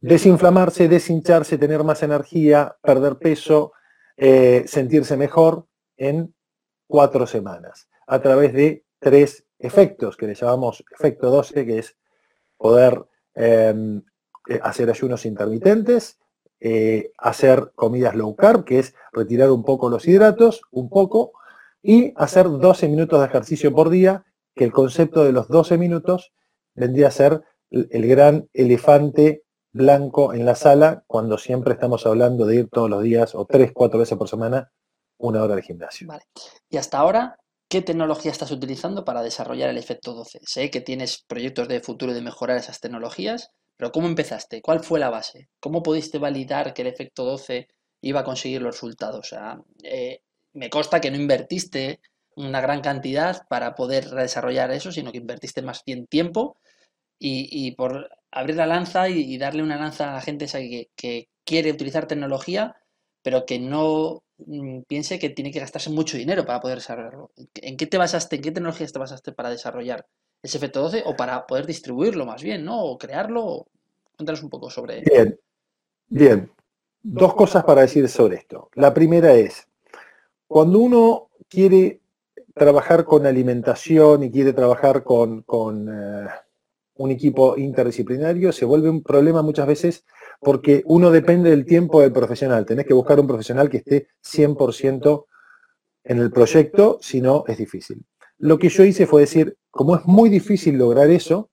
desinflamarse, 0.00 0.88
deshincharse, 0.88 1.58
tener 1.58 1.82
más 1.84 2.02
energía, 2.02 2.76
perder 2.80 3.16
peso, 3.16 3.72
eh, 4.16 4.64
sentirse 4.66 5.16
mejor 5.16 5.66
en 5.96 6.34
cuatro 6.86 7.26
semanas, 7.26 7.88
a 8.06 8.20
través 8.22 8.52
de 8.52 8.85
tres 8.98 9.44
efectos 9.58 10.16
que 10.16 10.26
le 10.26 10.34
llamamos 10.34 10.84
efecto 10.92 11.30
12, 11.30 11.66
que 11.66 11.78
es 11.78 11.96
poder 12.56 13.04
em, 13.34 14.02
eh, 14.48 14.60
hacer 14.62 14.90
ayunos 14.90 15.26
intermitentes, 15.26 16.18
eh, 16.60 17.12
hacer 17.18 17.72
comidas 17.74 18.14
low 18.14 18.34
carb, 18.34 18.64
que 18.64 18.78
es 18.78 18.94
retirar 19.12 19.50
un 19.50 19.64
poco 19.64 19.90
los 19.90 20.06
hidratos, 20.06 20.62
un 20.70 20.88
poco, 20.88 21.32
y 21.82 22.12
hacer 22.16 22.48
12 22.48 22.88
minutos 22.88 23.20
de 23.20 23.26
ejercicio 23.26 23.72
por 23.74 23.90
día, 23.90 24.24
que 24.54 24.64
el 24.64 24.72
concepto 24.72 25.24
de 25.24 25.32
los 25.32 25.48
12 25.48 25.76
minutos 25.78 26.32
vendría 26.74 27.08
a 27.08 27.10
ser 27.10 27.42
el 27.70 28.06
gran 28.06 28.48
elefante 28.54 29.44
blanco 29.72 30.32
en 30.32 30.46
la 30.46 30.54
sala 30.54 31.04
cuando 31.06 31.36
siempre 31.36 31.74
estamos 31.74 32.06
hablando 32.06 32.46
de 32.46 32.56
ir 32.56 32.68
todos 32.70 32.88
los 32.88 33.02
días 33.02 33.34
o 33.34 33.44
tres, 33.44 33.72
cuatro 33.72 33.98
veces 33.98 34.16
por 34.16 34.28
semana 34.28 34.72
una 35.18 35.42
hora 35.42 35.56
de 35.56 35.62
gimnasio. 35.62 36.08
Vale. 36.08 36.24
Y 36.68 36.76
hasta 36.78 36.98
ahora, 36.98 37.38
¿qué 37.68 37.82
tecnología 37.82 38.30
estás 38.30 38.50
utilizando 38.50 39.04
para 39.04 39.22
desarrollar 39.22 39.70
el 39.70 39.78
efecto 39.78 40.14
12? 40.14 40.40
Sé 40.44 40.70
que 40.70 40.80
tienes 40.80 41.24
proyectos 41.26 41.68
de 41.68 41.80
futuro 41.80 42.14
de 42.14 42.22
mejorar 42.22 42.56
esas 42.56 42.80
tecnologías, 42.80 43.50
pero 43.76 43.92
¿cómo 43.92 44.06
empezaste? 44.06 44.62
¿Cuál 44.62 44.82
fue 44.82 45.00
la 45.00 45.10
base? 45.10 45.48
¿Cómo 45.60 45.82
pudiste 45.82 46.18
validar 46.18 46.74
que 46.74 46.82
el 46.82 46.88
efecto 46.88 47.24
12 47.24 47.68
iba 48.02 48.20
a 48.20 48.24
conseguir 48.24 48.62
los 48.62 48.74
resultados? 48.76 49.18
O 49.18 49.28
sea, 49.28 49.58
eh, 49.82 50.20
me 50.52 50.70
consta 50.70 51.00
que 51.00 51.10
no 51.10 51.16
invertiste 51.16 52.00
una 52.36 52.60
gran 52.60 52.80
cantidad 52.80 53.46
para 53.48 53.74
poder 53.74 54.10
desarrollar 54.10 54.70
eso, 54.70 54.92
sino 54.92 55.12
que 55.12 55.18
invertiste 55.18 55.62
más 55.62 55.82
bien 55.84 56.06
tiempo 56.06 56.58
y, 57.18 57.72
por 57.72 58.10
abrir 58.30 58.56
la 58.56 58.66
lanza 58.66 59.08
y, 59.08 59.38
darle 59.38 59.62
una 59.62 59.76
lanza 59.78 60.10
a 60.10 60.14
la 60.14 60.20
gente 60.20 60.46
que, 60.96 61.28
quiere 61.44 61.70
utilizar 61.70 62.08
tecnología, 62.08 62.74
pero 63.22 63.46
que 63.46 63.60
no 63.60 64.24
piense 64.86 65.18
que 65.18 65.30
tiene 65.30 65.50
que 65.50 65.60
gastarse 65.60 65.90
mucho 65.90 66.16
dinero 66.16 66.44
para 66.44 66.60
poder 66.60 66.78
desarrollarlo. 66.78 67.30
¿En 67.54 67.76
qué 67.76 67.86
te 67.86 67.98
basaste, 67.98 68.36
en 68.36 68.42
qué 68.42 68.52
tecnologías 68.52 68.92
te 68.92 68.98
basaste 68.98 69.32
para 69.32 69.50
desarrollar 69.50 70.06
ese 70.42 70.58
efecto 70.58 70.82
12 70.82 71.02
o 71.06 71.16
para 71.16 71.46
poder 71.46 71.66
distribuirlo 71.66 72.26
más 72.26 72.42
bien, 72.42 72.64
¿no? 72.64 72.82
O 72.82 72.98
crearlo. 72.98 73.66
Cuéntanos 74.16 74.42
un 74.42 74.50
poco 74.50 74.70
sobre... 74.70 75.02
Bien, 75.02 75.38
bien. 76.08 76.50
Dos 77.02 77.34
cosas 77.34 77.64
para 77.64 77.82
decir 77.82 78.08
sobre 78.08 78.36
esto. 78.36 78.70
La 78.74 78.92
primera 78.92 79.32
es, 79.34 79.68
cuando 80.48 80.78
uno 80.78 81.28
quiere 81.48 82.00
trabajar 82.54 83.04
con 83.04 83.26
alimentación 83.26 84.22
y 84.22 84.30
quiere 84.30 84.52
trabajar 84.52 85.04
con, 85.04 85.44
eh, 85.88 86.26
un 86.96 87.10
equipo 87.10 87.56
interdisciplinario, 87.56 88.52
se 88.52 88.64
vuelve 88.64 88.88
un 88.88 89.02
problema 89.02 89.42
muchas 89.42 89.66
veces 89.66 90.04
porque 90.40 90.82
uno 90.86 91.10
depende 91.10 91.50
del 91.50 91.64
tiempo 91.64 92.00
del 92.00 92.12
profesional. 92.12 92.66
Tenés 92.66 92.86
que 92.86 92.94
buscar 92.94 93.18
un 93.20 93.26
profesional 93.26 93.68
que 93.68 93.78
esté 93.78 94.08
100% 94.22 95.26
en 96.04 96.18
el 96.18 96.30
proyecto, 96.30 96.98
si 97.00 97.20
no 97.20 97.44
es 97.46 97.58
difícil. 97.58 98.04
Lo 98.38 98.58
que 98.58 98.68
yo 98.68 98.84
hice 98.84 99.06
fue 99.06 99.22
decir, 99.22 99.56
como 99.70 99.96
es 99.96 100.04
muy 100.04 100.28
difícil 100.28 100.76
lograr 100.76 101.10
eso, 101.10 101.50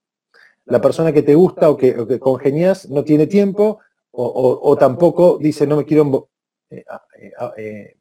la 0.65 0.81
persona 0.81 1.11
que 1.11 1.23
te 1.23 1.35
gusta 1.35 1.69
o 1.69 1.77
que, 1.77 2.19
congenias 2.19 2.89
no 2.89 3.03
tiene 3.03 3.27
tiempo 3.27 3.79
o, 4.11 4.77
tampoco 4.77 5.39
dice 5.39 5.65
no 5.65 5.75
me 5.75 5.85
quiero 5.85 6.29
eh, 6.69 6.85
eh, 7.19 7.31
eh, 7.57 7.97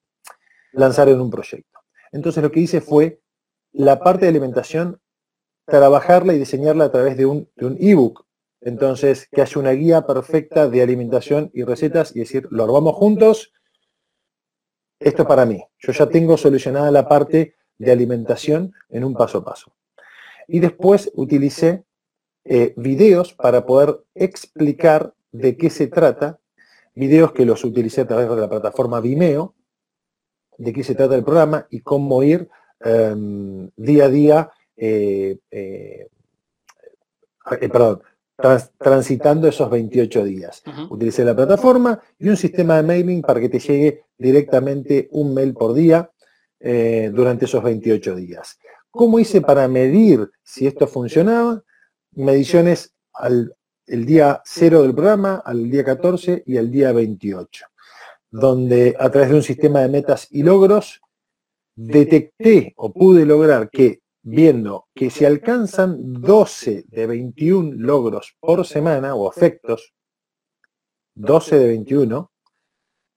lanzar 0.72 1.08
en 1.08 1.20
un 1.20 1.30
proyecto. 1.30 1.80
Entonces 2.12 2.42
lo 2.42 2.50
que 2.50 2.60
hice 2.60 2.80
fue 2.80 3.20
la 3.72 3.98
parte 3.98 4.26
de 4.26 4.30
alimentación, 4.30 5.00
trabajarla 5.64 6.34
y 6.34 6.38
diseñarla 6.38 6.84
a 6.84 6.92
través 6.92 7.16
de 7.16 7.24
un 7.24 7.48
ebook. 7.56 8.26
Entonces, 8.64 9.28
que 9.30 9.42
haya 9.42 9.60
una 9.60 9.72
guía 9.72 10.06
perfecta 10.06 10.68
de 10.68 10.82
alimentación 10.82 11.50
y 11.52 11.64
recetas 11.64 12.14
y 12.14 12.20
decir, 12.20 12.46
lo 12.50 12.64
armamos 12.64 12.94
juntos, 12.94 13.52
esto 15.00 15.22
es 15.22 15.28
para 15.28 15.44
mí. 15.44 15.62
Yo 15.78 15.92
ya 15.92 16.08
tengo 16.08 16.36
solucionada 16.36 16.90
la 16.92 17.08
parte 17.08 17.56
de 17.78 17.90
alimentación 17.90 18.72
en 18.88 19.04
un 19.04 19.14
paso 19.14 19.38
a 19.38 19.44
paso. 19.44 19.74
Y 20.46 20.60
después 20.60 21.10
utilicé 21.14 21.84
eh, 22.44 22.72
videos 22.76 23.34
para 23.34 23.66
poder 23.66 24.00
explicar 24.14 25.14
de 25.32 25.56
qué 25.56 25.68
se 25.68 25.88
trata, 25.88 26.38
videos 26.94 27.32
que 27.32 27.44
los 27.44 27.64
utilicé 27.64 28.02
a 28.02 28.06
través 28.06 28.28
de 28.28 28.36
la 28.36 28.48
plataforma 28.48 29.00
Vimeo, 29.00 29.54
de 30.58 30.72
qué 30.72 30.84
se 30.84 30.94
trata 30.94 31.16
el 31.16 31.24
programa 31.24 31.66
y 31.70 31.80
cómo 31.80 32.22
ir 32.22 32.48
em, 32.80 33.70
día 33.76 34.04
a 34.04 34.08
día, 34.08 34.50
eh, 34.76 35.38
eh, 35.50 36.08
transitando 38.36 39.48
esos 39.48 39.70
28 39.70 40.24
días. 40.24 40.62
Utilicé 40.90 41.24
la 41.24 41.36
plataforma 41.36 42.00
y 42.18 42.28
un 42.28 42.36
sistema 42.36 42.76
de 42.76 42.82
mailing 42.82 43.22
para 43.22 43.40
que 43.40 43.48
te 43.48 43.58
llegue 43.58 44.04
directamente 44.18 45.08
un 45.12 45.34
mail 45.34 45.54
por 45.54 45.74
día 45.74 46.10
eh, 46.60 47.10
durante 47.12 47.44
esos 47.44 47.62
28 47.62 48.16
días. 48.16 48.58
¿Cómo 48.90 49.18
hice 49.18 49.40
para 49.40 49.68
medir 49.68 50.30
si 50.42 50.66
esto 50.66 50.86
funcionaba? 50.86 51.62
Mediciones 52.12 52.94
al 53.12 53.54
el 53.86 54.06
día 54.06 54.40
0 54.44 54.82
del 54.82 54.94
programa, 54.94 55.42
al 55.44 55.70
día 55.70 55.84
14 55.84 56.44
y 56.46 56.56
al 56.56 56.70
día 56.70 56.92
28, 56.92 57.66
donde 58.30 58.96
a 58.98 59.10
través 59.10 59.30
de 59.30 59.36
un 59.36 59.42
sistema 59.42 59.80
de 59.80 59.88
metas 59.88 60.28
y 60.30 60.42
logros 60.42 61.00
detecté 61.74 62.74
o 62.76 62.92
pude 62.92 63.26
lograr 63.26 63.70
que 63.70 64.01
viendo 64.22 64.88
que 64.94 65.10
si 65.10 65.24
alcanzan 65.24 66.20
12 66.20 66.84
de 66.86 67.06
21 67.06 67.74
logros 67.76 68.36
por 68.40 68.66
semana 68.66 69.14
o 69.14 69.30
efectos, 69.30 69.92
12 71.14 71.58
de 71.58 71.68
21, 71.68 72.32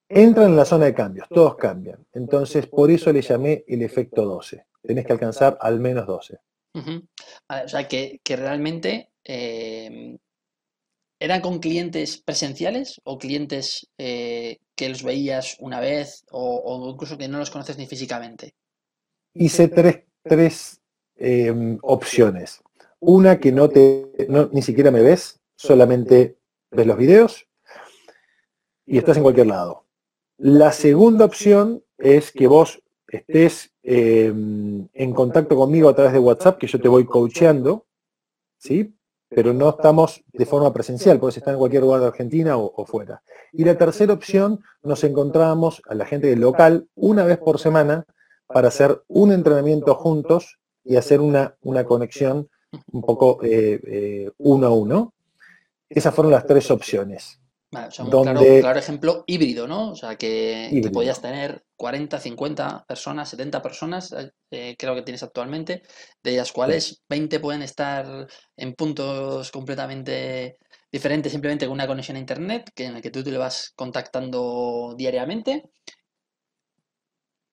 entran 0.10 0.48
en 0.52 0.56
la 0.56 0.66
zona 0.66 0.86
de 0.86 0.94
cambios, 0.94 1.28
todos 1.30 1.56
cambian. 1.56 2.06
Entonces, 2.14 2.68
por 2.68 2.92
eso 2.92 3.14
le 3.14 3.22
llamé 3.22 3.64
el 3.68 3.82
efecto 3.82 4.26
12. 4.26 4.66
Tenés 4.82 5.06
que 5.06 5.14
alcanzar 5.14 5.58
al 5.62 5.80
menos 5.80 6.06
12. 6.06 6.40
o 6.74 7.68
sea, 7.68 7.88
que, 7.88 8.20
realmente 8.28 9.12
eh, 9.24 10.18
eran 11.20 11.42
con 11.42 11.60
clientes 11.60 12.18
presenciales 12.18 13.00
o 13.04 13.18
clientes 13.18 13.90
eh, 13.98 14.60
que 14.76 14.90
los 14.90 15.04
veías 15.04 15.58
una 15.60 15.80
vez 15.80 16.26
o, 16.32 16.90
incluso 16.92 17.18
que 17.18 17.28
no 17.28 17.38
los 17.38 17.50
conoces 17.50 17.78
ni 17.78 17.88
físicamente. 17.88 18.56
Hice 19.34 19.68
tres, 19.68 20.04
tres 20.24 20.82
Em, 21.17 21.77
opciones. 21.81 22.62
Una 23.00 23.39
que 23.39 23.53
no 23.53 23.69
te, 23.69 24.12
ni 24.51 24.62
siquiera 24.62 24.91
me 24.91 25.01
ves, 25.01 25.39
solamente 25.55 26.38
ves 26.72 26.86
los 26.86 26.98
videos 26.98 27.48
y 28.86 28.98
estás 28.98 29.15
en 29.15 29.24
cualquier 29.24 29.48
lado. 29.48 29.86
La 30.38 30.74
segunda 30.74 31.24
opción 31.24 31.84
es 31.98 32.34
que 32.34 32.48
vos 32.48 32.81
estés 33.07 33.72
em, 33.84 34.89
en 34.93 35.13
contacto 35.13 35.55
conmigo 35.55 35.88
a 35.88 35.95
través 35.95 36.12
de 36.12 36.19
WhatsApp, 36.19 36.57
que 36.57 36.67
yo 36.67 36.81
te 36.81 36.89
voy 36.89 37.05
coacheando, 37.05 37.86
¿sí? 38.57 38.93
pero 39.29 39.53
no 39.53 39.69
estamos 39.69 40.22
de 40.34 40.45
forma 40.45 40.74
presencial, 40.74 41.17
puedes 41.17 41.38
estar 41.38 41.53
en 41.53 41.60
cualquier 41.60 41.84
lugar 41.84 42.01
de 42.01 42.07
Argentina 42.07 42.57
o, 42.57 42.74
o, 42.75 42.86
fuera. 42.86 43.24
Y 43.53 43.63
la 43.63 43.77
tercera 43.77 44.12
opción, 44.12 44.60
nos 44.84 45.05
encontramos 45.05 45.81
a 45.88 45.95
la 45.95 46.05
gente 46.05 46.27
del 46.27 46.41
local 46.41 46.89
una 46.93 47.24
vez 47.24 47.38
por 47.38 47.57
semana 47.57 48.05
para 48.48 48.67
hacer 48.67 49.01
un 49.07 49.31
entrenamiento 49.31 49.95
juntos 49.95 50.60
y 50.86 50.96
hacer 50.96 51.20
una, 51.22 51.56
una 51.62 51.84
conexión 51.84 52.48
un 52.92 53.01
poco 53.01 53.44
eh, 53.44 53.80
eh, 53.86 54.32
uno 54.38 54.68
a 54.68 54.72
uno. 54.72 55.13
Esas 55.89 56.13
fueron 56.13 56.32
las 56.32 56.46
tres 56.46 56.70
opciones. 56.72 57.39
Vale, 57.72 57.88
o 57.88 57.92
sea, 57.92 58.06
un 58.06 58.12
claro, 58.12 58.39
donde- 58.39 58.62
claro 58.62 58.80
ejemplo 58.80 59.24
híbrido, 59.27 59.68
¿no? 59.68 59.92
O 59.92 59.96
sea, 59.96 60.15
que, 60.15 60.80
que 60.82 60.92
podías 60.92 61.22
tener 61.22 61.63
40, 61.75 62.20
50 62.20 62.86
personas, 62.88 63.30
70 63.30 63.62
personas, 63.62 64.15
eh, 64.51 64.75
creo 64.77 64.96
que 64.96 65.01
tienes 65.01 65.24
actualmente, 65.24 65.82
de 66.24 66.38
las 66.38 66.51
cuales 66.54 67.01
20 67.10 67.39
pueden 67.39 67.63
estar 67.63 68.27
en 68.56 68.74
puntos 68.75 69.51
completamente 69.51 70.58
diferentes, 70.92 71.32
simplemente 71.32 71.65
con 71.65 71.74
una 71.74 71.88
conexión 71.88 72.15
a 72.15 72.20
internet, 72.22 72.70
que 72.74 72.86
en 72.86 72.96
el 72.98 73.01
que 73.01 73.12
tú 73.12 73.24
te 73.24 73.32
le 73.32 73.38
vas 73.38 73.74
contactando 73.75 74.94
diariamente. 74.98 75.63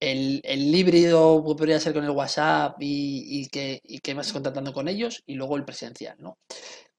El, 0.03 0.41
el 0.43 0.75
híbrido 0.75 1.45
podría 1.45 1.79
ser 1.79 1.95
con 1.95 2.03
el 2.03 2.11
WhatsApp 2.11 2.77
y, 2.81 3.41
y 3.41 3.49
que, 3.49 3.81
y 3.85 4.01
que 4.01 4.15
vas 4.15 4.33
contactando 4.33 4.73
con 4.73 4.89
ellos, 4.89 5.23
y 5.27 5.35
luego 5.35 5.57
el 5.57 5.65
presencial, 5.65 6.17
¿no? 6.19 6.39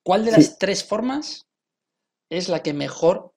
¿Cuál 0.04 0.24
de 0.24 0.32
Sí. 0.32 0.38
las 0.38 0.58
tres 0.58 0.86
formas 0.86 1.46
es 2.30 2.48
la 2.48 2.64
que 2.64 2.74
mejor 2.74 3.34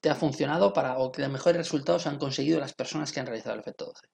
te 0.00 0.10
ha 0.10 0.16
funcionado 0.16 0.72
para 0.72 0.98
o 0.98 1.12
que 1.12 1.28
mejores 1.28 1.58
resultados 1.58 2.06
han 2.06 2.18
conseguido 2.18 2.58
las 2.58 2.74
personas 2.74 3.12
que 3.12 3.20
han 3.20 3.26
realizado 3.26 3.54
el 3.54 3.60
efecto 3.60 3.86
12? 3.86 4.06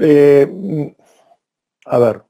Eh, 0.00 0.46
mm, 0.46 0.86
a 1.86 1.98
ver, 1.98 2.22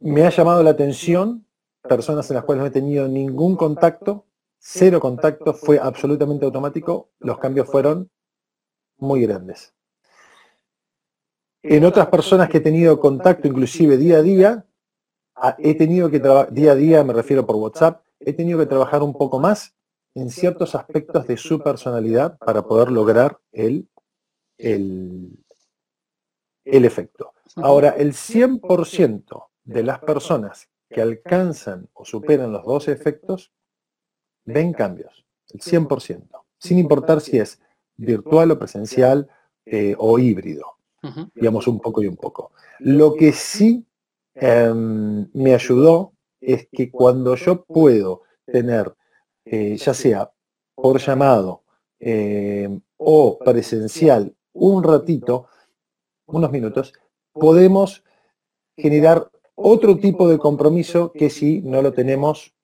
me 0.00 0.24
ha 0.24 0.30
llamado 0.30 0.62
la 0.62 0.70
atención 0.70 1.46
personas 1.82 2.28
en 2.30 2.36
las 2.36 2.44
cuales 2.44 2.62
no 2.62 2.66
he 2.66 2.72
tenido 2.72 3.06
ningún 3.08 3.56
contacto, 3.56 4.26
cero 4.58 4.98
contacto, 5.00 5.54
fue 5.54 5.78
absolutamente 5.78 6.44
automático, 6.44 7.10
los 7.20 7.38
cambios 7.38 7.68
fueron 7.68 8.10
muy 9.02 9.20
grandes. 9.22 9.74
En 11.62 11.84
otras 11.84 12.06
personas 12.08 12.48
que 12.48 12.58
he 12.58 12.60
tenido 12.60 12.98
contacto, 12.98 13.46
inclusive 13.48 13.96
día 13.96 14.18
a 14.18 14.22
día, 14.22 14.66
a- 15.34 15.56
he 15.58 15.74
tenido 15.74 16.10
que 16.10 16.20
trabajar, 16.20 16.52
día 16.52 16.72
a 16.72 16.74
día 16.76 17.04
me 17.04 17.12
refiero 17.12 17.44
por 17.46 17.56
WhatsApp, 17.56 18.04
he 18.20 18.32
tenido 18.32 18.58
que 18.58 18.66
trabajar 18.66 19.02
un 19.02 19.12
poco 19.12 19.38
más 19.38 19.74
en 20.14 20.30
ciertos 20.30 20.74
aspectos 20.74 21.26
de 21.26 21.36
su 21.36 21.60
personalidad 21.60 22.38
para 22.38 22.62
poder 22.62 22.90
lograr 22.90 23.38
el, 23.52 23.88
el, 24.58 25.38
el 26.64 26.84
efecto. 26.84 27.32
Ahora, 27.56 27.90
el 27.90 28.12
100% 28.14 29.50
de 29.64 29.82
las 29.82 29.98
personas 30.00 30.68
que 30.88 31.00
alcanzan 31.00 31.88
o 31.94 32.04
superan 32.04 32.52
los 32.52 32.64
dos 32.64 32.88
efectos 32.88 33.52
ven 34.44 34.72
cambios, 34.72 35.24
el 35.52 35.60
100%, 35.60 36.44
sin 36.58 36.78
importar 36.78 37.20
si 37.20 37.38
es 37.38 37.60
virtual 37.96 38.50
o 38.52 38.58
presencial 38.58 39.28
eh, 39.64 39.94
o 39.98 40.18
híbrido, 40.18 40.76
digamos 41.34 41.66
un 41.66 41.80
poco 41.80 42.02
y 42.02 42.06
un 42.06 42.16
poco. 42.16 42.52
Lo 42.80 43.14
que 43.14 43.32
sí 43.32 43.84
em, 44.34 45.28
me 45.32 45.54
ayudó 45.54 46.12
es 46.40 46.68
que 46.72 46.90
cuando 46.90 47.36
yo 47.36 47.64
puedo 47.64 48.22
tener, 48.44 48.92
eh, 49.44 49.76
ya 49.76 49.94
sea 49.94 50.30
por 50.74 51.00
llamado 51.00 51.62
em, 52.00 52.80
o 52.96 53.38
presencial, 53.38 54.34
un 54.52 54.82
ratito, 54.82 55.46
unos 56.26 56.50
minutos, 56.50 56.92
podemos 57.32 58.04
generar 58.76 59.30
otro 59.54 59.98
tipo 59.98 60.28
de 60.28 60.38
compromiso 60.38 61.12
que 61.12 61.30
si 61.30 61.60
no 61.62 61.82
lo 61.82 61.92
tenemos 61.92 62.54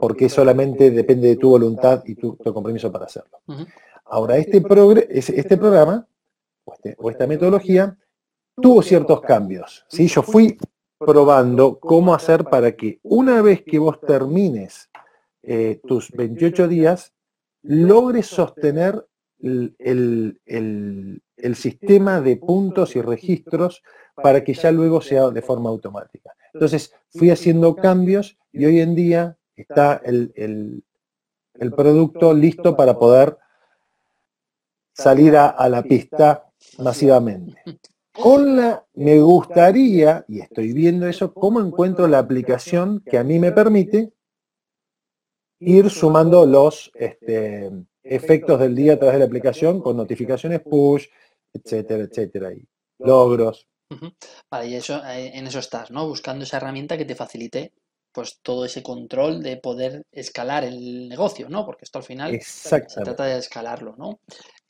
porque 0.00 0.28
solamente 0.28 0.90
depende 0.90 1.28
de 1.28 1.36
tu 1.36 1.50
voluntad 1.50 2.02
y 2.06 2.14
tu, 2.14 2.36
tu 2.36 2.52
compromiso 2.54 2.90
para 2.92 3.06
hacerlo. 3.06 3.38
Ahora, 4.06 4.36
este, 4.36 4.62
progre- 4.62 5.06
es- 5.10 5.30
este 5.30 5.56
programa 5.56 6.06
o, 6.64 6.72
este- 6.74 6.94
o 6.98 7.10
esta 7.10 7.26
metodología 7.26 7.96
tuvo 8.60 8.82
ciertos 8.82 9.20
cambios. 9.20 9.84
¿sí? 9.88 10.06
Yo 10.08 10.22
fui 10.22 10.58
probando 10.98 11.78
cómo 11.78 12.14
hacer 12.14 12.44
para 12.44 12.72
que 12.72 12.98
una 13.02 13.40
vez 13.42 13.62
que 13.64 13.78
vos 13.78 14.00
termines 14.00 14.90
eh, 15.44 15.80
tus 15.86 16.10
28 16.10 16.66
días, 16.68 17.14
logres 17.62 18.26
sostener 18.26 19.06
el, 19.40 19.74
el- 19.78 20.40
el- 20.46 21.22
el 21.36 21.54
sistema 21.54 22.20
de 22.20 22.36
puntos 22.36 22.96
y 22.96 23.00
registros 23.00 23.82
para 24.16 24.42
que 24.42 24.52
ya 24.54 24.72
luego 24.72 25.00
sea 25.00 25.30
de 25.30 25.40
forma 25.42 25.70
automática. 25.70 26.32
Entonces, 26.52 26.92
fui 27.10 27.30
haciendo 27.30 27.76
cambios 27.76 28.36
y 28.52 28.66
hoy 28.66 28.80
en 28.80 28.96
día 28.96 29.37
está 29.62 30.00
el, 30.04 30.32
el- 30.36 30.82
el 31.54 31.72
producto 31.72 32.32
listo 32.32 32.76
para 32.76 32.98
poder 32.98 33.36
salir 34.92 35.36
a, 35.36 35.48
a 35.48 35.68
la 35.68 35.82
pista 35.82 36.44
masivamente. 36.78 37.62
Con 38.12 38.56
la, 38.56 38.84
me 38.94 39.20
gustaría, 39.20 40.24
y 40.28 40.40
estoy 40.40 40.72
viendo 40.72 41.06
eso, 41.06 41.32
cómo 41.34 41.60
encuentro 41.60 42.06
la 42.08 42.18
aplicación 42.18 43.00
que 43.08 43.18
a 43.18 43.24
mí 43.24 43.38
me 43.38 43.52
permite 43.52 44.12
ir 45.60 45.90
sumando 45.90 46.46
los 46.46 46.90
este, 46.94 47.70
efectos 48.02 48.60
del 48.60 48.74
día 48.74 48.94
a 48.94 48.98
través 48.98 49.14
de 49.14 49.18
la 49.20 49.24
aplicación 49.26 49.80
con 49.80 49.96
notificaciones 49.96 50.60
push, 50.60 51.06
etcétera, 51.52 52.04
etcétera, 52.04 52.52
y 52.52 52.64
logros. 52.98 53.66
Vale, 54.50 54.68
y 54.68 54.74
eso, 54.74 55.02
eh, 55.04 55.32
en 55.34 55.46
eso 55.46 55.58
estás, 55.60 55.90
¿no? 55.90 56.06
Buscando 56.06 56.44
esa 56.44 56.58
herramienta 56.58 56.96
que 56.98 57.04
te 57.04 57.14
facilite 57.14 57.72
pues 58.12 58.40
todo 58.42 58.64
ese 58.64 58.82
control 58.82 59.42
de 59.42 59.56
poder 59.58 60.02
escalar 60.12 60.64
el 60.64 61.08
negocio, 61.08 61.48
¿no? 61.48 61.64
Porque 61.64 61.84
esto 61.84 61.98
al 61.98 62.04
final 62.04 62.30
se 62.30 62.36
Exactamente. 62.36 63.04
trata 63.04 63.24
de 63.24 63.38
escalarlo, 63.38 63.94
¿no? 63.96 64.20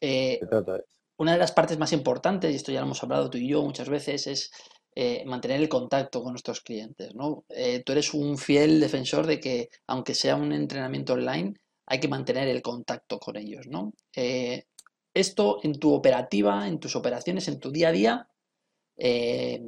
Eh, 0.00 0.38
se 0.40 0.46
trata 0.46 0.72
de 0.74 0.78
eso. 0.80 0.98
una 1.18 1.32
de 1.32 1.38
las 1.38 1.52
partes 1.52 1.78
más 1.78 1.92
importantes, 1.92 2.52
y 2.52 2.56
esto 2.56 2.72
ya 2.72 2.80
lo 2.80 2.86
hemos 2.86 3.02
hablado 3.02 3.30
tú 3.30 3.38
y 3.38 3.48
yo 3.48 3.62
muchas 3.62 3.88
veces, 3.88 4.26
es 4.26 4.50
eh, 4.94 5.24
mantener 5.26 5.60
el 5.60 5.68
contacto 5.68 6.22
con 6.22 6.32
nuestros 6.32 6.60
clientes, 6.60 7.14
¿no? 7.14 7.44
Eh, 7.48 7.82
tú 7.84 7.92
eres 7.92 8.14
un 8.14 8.36
fiel 8.36 8.80
defensor 8.80 9.26
de 9.26 9.38
que, 9.40 9.68
aunque 9.86 10.14
sea 10.14 10.36
un 10.36 10.52
entrenamiento 10.52 11.12
online, 11.14 11.54
hay 11.86 12.00
que 12.00 12.08
mantener 12.08 12.48
el 12.48 12.62
contacto 12.62 13.18
con 13.18 13.36
ellos, 13.36 13.66
¿no? 13.68 13.92
Eh, 14.14 14.64
esto 15.14 15.58
en 15.62 15.78
tu 15.78 15.94
operativa, 15.94 16.68
en 16.68 16.78
tus 16.78 16.94
operaciones, 16.96 17.48
en 17.48 17.58
tu 17.60 17.70
día 17.70 17.88
a 17.88 17.92
día, 17.92 18.28
eh, 18.96 19.60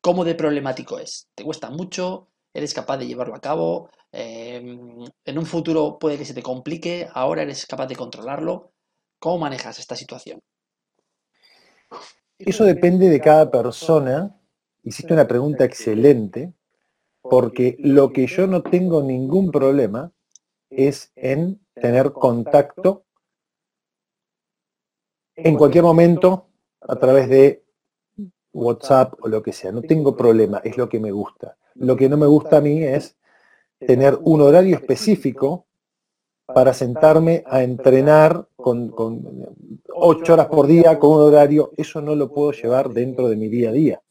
¿cómo 0.00 0.24
de 0.24 0.34
problemático 0.34 0.98
es? 0.98 1.28
¿Te 1.34 1.44
cuesta 1.44 1.70
mucho? 1.70 2.28
¿Eres 2.54 2.74
capaz 2.74 2.98
de 2.98 3.06
llevarlo 3.06 3.34
a 3.34 3.40
cabo? 3.40 3.90
Eh, 4.12 4.56
en 5.24 5.38
un 5.38 5.46
futuro 5.46 5.98
puede 5.98 6.18
que 6.18 6.24
se 6.24 6.34
te 6.34 6.42
complique, 6.42 7.08
ahora 7.12 7.42
eres 7.42 7.66
capaz 7.66 7.86
de 7.86 7.96
controlarlo. 7.96 8.72
¿Cómo 9.18 9.38
manejas 9.38 9.78
esta 9.78 9.96
situación? 9.96 10.40
Eso 12.38 12.64
depende 12.64 13.08
de 13.08 13.20
cada 13.20 13.50
persona. 13.50 14.36
Hiciste 14.82 15.14
una 15.14 15.28
pregunta 15.28 15.64
excelente, 15.64 16.52
porque 17.22 17.76
lo 17.78 18.12
que 18.12 18.26
yo 18.26 18.46
no 18.46 18.62
tengo 18.62 19.02
ningún 19.02 19.50
problema 19.50 20.12
es 20.68 21.12
en 21.14 21.64
tener 21.74 22.12
contacto 22.12 23.04
en 25.36 25.56
cualquier 25.56 25.84
momento 25.84 26.48
a 26.80 26.96
través 26.96 27.28
de 27.28 27.64
WhatsApp 28.52 29.14
o 29.22 29.28
lo 29.28 29.42
que 29.42 29.52
sea. 29.52 29.72
No 29.72 29.82
tengo 29.82 30.16
problema, 30.16 30.60
es 30.64 30.76
lo 30.76 30.88
que 30.88 31.00
me 31.00 31.10
gusta. 31.10 31.56
Lo 31.74 31.96
que 31.96 32.08
no 32.08 32.16
me 32.16 32.26
gusta 32.26 32.58
a 32.58 32.60
mí 32.60 32.82
es 32.82 33.16
tener 33.78 34.18
un 34.22 34.40
horario 34.40 34.76
específico 34.76 35.66
para 36.46 36.74
sentarme 36.74 37.44
a 37.46 37.62
entrenar 37.62 38.46
con, 38.56 38.92
ocho 39.94 40.34
horas 40.34 40.46
por 40.46 40.66
día 40.66 40.98
con 40.98 41.12
un 41.12 41.22
horario. 41.22 41.72
Eso 41.76 42.00
no 42.00 42.14
lo 42.14 42.32
puedo 42.32 42.52
llevar 42.52 42.90
dentro 42.90 43.28
de 43.28 43.36
mi 43.36 43.48
día 43.48 43.70
a 43.70 43.72
día. 43.72 44.02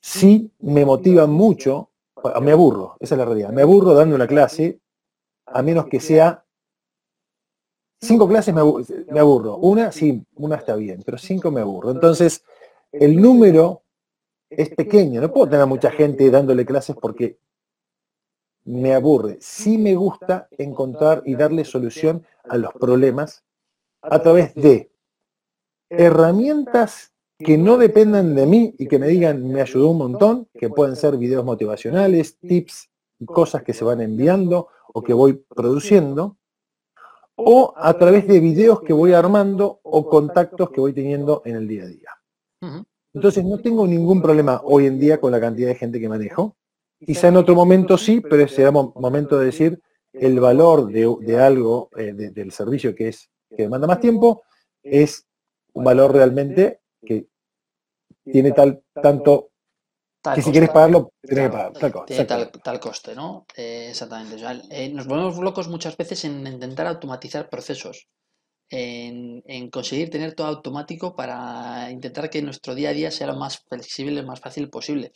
Sí 0.00 0.50
me 0.60 0.84
motiva 0.84 1.26
mucho, 1.26 1.90
me 2.40 2.52
aburro, 2.52 2.96
esa 3.00 3.14
es 3.14 3.18
la 3.18 3.24
realidad, 3.24 3.50
me 3.50 3.62
aburro 3.62 3.94
dando 3.94 4.14
una 4.14 4.26
clase, 4.26 4.80
a 5.46 5.62
menos 5.62 5.86
que 5.86 6.00
sea 6.00 6.44
cinco 8.00 8.28
clases 8.28 8.54
me 8.54 8.60
aburro, 9.20 9.56
una 9.56 9.92
sí, 9.92 10.24
una 10.36 10.56
está 10.56 10.76
bien, 10.76 11.02
pero 11.04 11.18
cinco 11.18 11.50
me 11.50 11.60
aburro. 11.60 11.90
Entonces, 11.90 12.42
el 12.92 13.20
número 13.20 13.82
es 14.50 14.70
pequeño, 14.70 15.20
no 15.20 15.32
puedo 15.32 15.48
tener 15.48 15.66
mucha 15.66 15.90
gente 15.90 16.30
dándole 16.30 16.64
clases 16.64 16.96
porque 16.96 17.38
me 18.64 18.94
aburre. 18.94 19.38
Sí 19.40 19.78
me 19.78 19.94
gusta 19.94 20.48
encontrar 20.58 21.22
y 21.24 21.34
darle 21.34 21.64
solución 21.64 22.24
a 22.48 22.56
los 22.56 22.72
problemas 22.74 23.44
a 24.02 24.20
través 24.20 24.54
de 24.54 24.90
herramientas 25.90 27.14
que 27.38 27.56
no 27.56 27.78
dependan 27.78 28.34
de 28.34 28.46
mí 28.46 28.74
y 28.78 28.88
que 28.88 28.98
me 28.98 29.08
digan 29.08 29.46
me 29.48 29.62
ayudó 29.62 29.90
un 29.90 29.98
montón, 29.98 30.48
que 30.54 30.68
pueden 30.68 30.96
ser 30.96 31.16
videos 31.16 31.44
motivacionales, 31.44 32.38
tips 32.38 32.90
y 33.20 33.26
cosas 33.26 33.62
que 33.62 33.72
se 33.72 33.84
van 33.84 34.00
enviando 34.00 34.68
o 34.92 35.02
que 35.02 35.12
voy 35.12 35.34
produciendo, 35.34 36.36
o 37.36 37.72
a 37.76 37.94
través 37.94 38.26
de 38.26 38.40
videos 38.40 38.82
que 38.82 38.92
voy 38.92 39.12
armando 39.12 39.80
o 39.82 40.08
contactos 40.08 40.70
que 40.70 40.80
voy 40.80 40.92
teniendo 40.92 41.42
en 41.44 41.56
el 41.56 41.68
día 41.68 41.84
a 41.84 41.86
día. 41.86 42.10
Entonces 43.18 43.44
no 43.44 43.58
tengo 43.58 43.86
ningún 43.86 44.22
problema 44.22 44.60
hoy 44.64 44.86
en 44.86 44.98
día 44.98 45.20
con 45.20 45.32
la 45.32 45.40
cantidad 45.40 45.68
de 45.68 45.74
gente 45.74 46.00
que 46.00 46.08
manejo. 46.08 46.56
Quizá 47.04 47.28
en 47.28 47.36
otro 47.36 47.54
momento 47.54 47.96
sí, 47.98 48.20
pero 48.20 48.42
será 48.48 48.70
mo- 48.70 48.92
momento 48.96 49.38
de 49.38 49.46
decir 49.46 49.80
el 50.12 50.40
valor 50.40 50.86
de, 50.90 51.14
de 51.20 51.38
algo, 51.38 51.90
eh, 51.96 52.12
de- 52.12 52.30
del 52.30 52.50
servicio 52.52 52.94
que 52.94 53.08
es 53.08 53.28
que 53.56 53.62
demanda 53.64 53.86
más 53.86 54.00
tiempo, 54.00 54.42
es 54.82 55.26
un 55.72 55.84
valor 55.84 56.12
realmente 56.12 56.80
que 57.04 57.26
tiene 58.32 58.52
tal, 58.52 58.82
tanto 59.02 59.50
que 60.34 60.42
si 60.42 60.50
quieres 60.52 60.70
pagarlo, 60.70 61.12
tienes 61.22 61.44
que 61.44 61.50
pagar. 61.50 61.72
Tal, 61.72 61.92
tiene 62.06 62.24
tal, 62.62 62.80
coste, 62.80 63.14
¿no? 63.14 63.46
Eh, 63.56 63.86
exactamente. 63.90 64.36
Eh, 64.70 64.90
nos 64.92 65.06
volvemos 65.06 65.38
locos 65.38 65.68
muchas 65.68 65.96
veces 65.96 66.24
en 66.24 66.46
intentar 66.46 66.86
automatizar 66.86 67.48
procesos, 67.48 68.08
en, 68.70 69.70
conseguir 69.70 70.10
tener 70.10 70.34
todo 70.34 70.46
automático 70.48 71.14
para 71.16 71.90
intentar 71.90 72.30
que 72.30 72.42
nuestro 72.42 72.74
día 72.74 72.90
a 72.90 72.92
día 72.92 73.10
sea 73.10 73.26
lo 73.26 73.36
más 73.36 73.58
flexible, 73.58 74.22
lo 74.22 74.26
más 74.26 74.40
fácil 74.40 74.68
posible. 74.70 75.12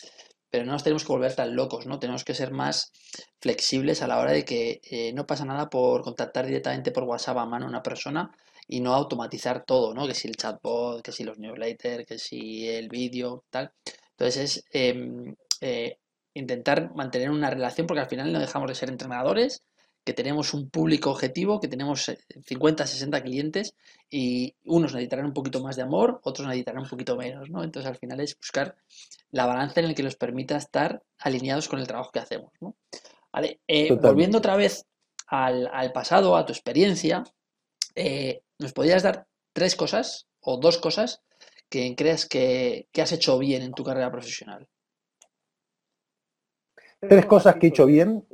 Pero 0.51 0.65
no 0.67 0.73
nos 0.73 0.85
tenemos 0.85 1.05
que 1.05 1.13
volver 1.13 1.35
tan 1.35 1.57
locos, 1.57 1.87
¿no? 1.87 1.99
Tenemos 1.99 2.25
que 2.25 2.35
ser 2.35 2.53
más 2.53 2.93
flexibles 3.41 4.03
a 4.03 4.07
la 4.09 4.19
hora 4.19 4.33
de 4.33 4.45
que 4.45 4.81
eh, 4.91 5.13
no 5.15 5.27
pasa 5.27 5.45
nada 5.45 5.71
por 5.71 6.03
contactar 6.03 6.47
directamente 6.47 6.93
por 6.93 7.05
WhatsApp 7.05 7.39
a 7.39 7.47
mano 7.47 7.67
a 7.67 7.69
una 7.69 7.83
persona 7.83 8.31
y 8.69 8.81
no 8.81 8.95
automatizar 8.95 9.65
todo, 9.65 9.95
¿no? 9.95 10.07
Que 10.07 10.15
si 10.15 10.29
el 10.29 10.37
chatbot, 10.37 11.03
que 11.03 11.13
si 11.13 11.25
los 11.25 11.39
newsletters, 11.39 12.07
que 12.07 12.19
si 12.19 12.69
el 12.69 12.89
vídeo, 12.89 13.45
tal. 13.51 13.73
Entonces 14.13 14.57
es 14.57 14.65
em, 14.73 15.35
eh, 15.61 15.99
intentar 16.35 16.95
mantener 16.95 17.31
una 17.31 17.51
relación 17.51 17.87
porque 17.87 18.01
al 18.01 18.09
final 18.09 18.33
no 18.33 18.39
dejamos 18.39 18.69
de 18.69 18.75
ser 18.75 18.91
entrenadores, 18.91 19.63
que 20.05 20.13
tenemos 20.13 20.53
un 20.53 20.69
público 20.69 21.11
objetivo, 21.11 21.61
que 21.61 21.69
tenemos 21.69 22.11
50, 22.47 22.85
eh, 22.85 22.87
60 22.87 23.23
clientes 23.23 23.75
y 24.11 24.55
unos 24.65 24.93
necesitarán 24.93 25.27
un 25.27 25.33
poquito 25.33 25.63
más 25.63 25.77
de 25.77 25.83
amor, 25.83 26.21
otros 26.25 26.47
necesitarán 26.49 26.83
un 26.83 26.89
poquito 26.89 27.17
menos, 27.17 27.51
¿no? 27.51 27.63
Entonces 27.63 27.89
al 27.89 27.97
final 27.97 28.21
es 28.21 28.37
buscar 28.37 28.77
la 29.31 29.47
balanza 29.47 29.81
en 29.81 29.87
el 29.87 29.95
que 29.95 30.03
nos 30.03 30.17
permita 30.17 30.57
estar 30.57 31.03
alineados 31.19 31.69
con 31.69 31.79
el 31.79 31.87
trabajo 31.87 32.11
que 32.11 32.19
hacemos, 32.19 32.53
¿no? 32.61 32.75
Vale, 33.33 33.61
eh, 33.67 33.95
volviendo 33.95 34.39
otra 34.39 34.57
vez 34.57 34.85
al, 35.27 35.93
pasado, 35.93 36.37
a 36.37 36.45
tu 36.45 36.53
experiencia, 36.53 37.25
¿nos 38.59 38.73
podrías 38.73 39.03
dar 39.03 39.27
tres 39.55 39.77
cosas 39.77 40.27
o 40.41 40.59
dos 40.59 40.77
cosas 40.79 41.23
que 41.71 41.95
creas 41.97 42.27
que, 42.27 42.89
has 43.01 43.13
hecho 43.13 43.39
bien 43.39 43.63
en 43.63 43.73
tu 43.73 43.85
carrera 43.85 44.11
profesional? 44.11 44.69
Tres 47.01 47.25
cosas 47.25 47.57
que 47.57 47.67
he 47.67 47.71
hecho 47.71 47.87
bien. 47.87 48.27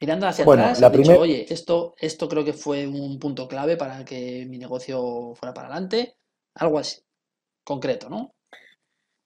Mirando 0.00 0.28
hacia 0.28 0.44
atrás, 0.44 0.80
la 0.80 0.90
dicho, 0.90 1.18
oye, 1.18 1.46
esto, 1.52 1.94
esto 1.98 2.28
creo 2.28 2.44
que 2.44 2.52
fue 2.52 2.86
un 2.86 3.18
punto 3.18 3.48
clave 3.48 3.76
para 3.76 4.04
que 4.04 4.46
mi 4.48 4.58
negocio 4.58 5.34
fuera 5.34 5.52
para 5.52 5.68
adelante. 5.68 6.16
Algo 6.54 6.78
así, 6.78 7.00
concreto, 7.64 8.08
¿no? 8.08 8.34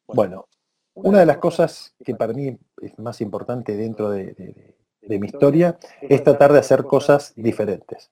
Bueno, 0.07 0.47
una 0.95 1.21
de 1.21 1.27
las 1.27 1.39
cosas 1.39 1.95
que 2.05 2.15
para 2.15 2.33
mí 2.33 2.59
es 2.81 2.99
más 2.99 3.21
importante 3.21 3.77
dentro 3.77 4.11
de 4.11 4.65
mi 5.03 5.27
historia 5.27 5.79
es 6.01 6.23
tratar 6.25 6.53
de 6.53 6.59
hacer 6.59 6.85
cosas 6.85 7.33
diferentes. 7.37 8.11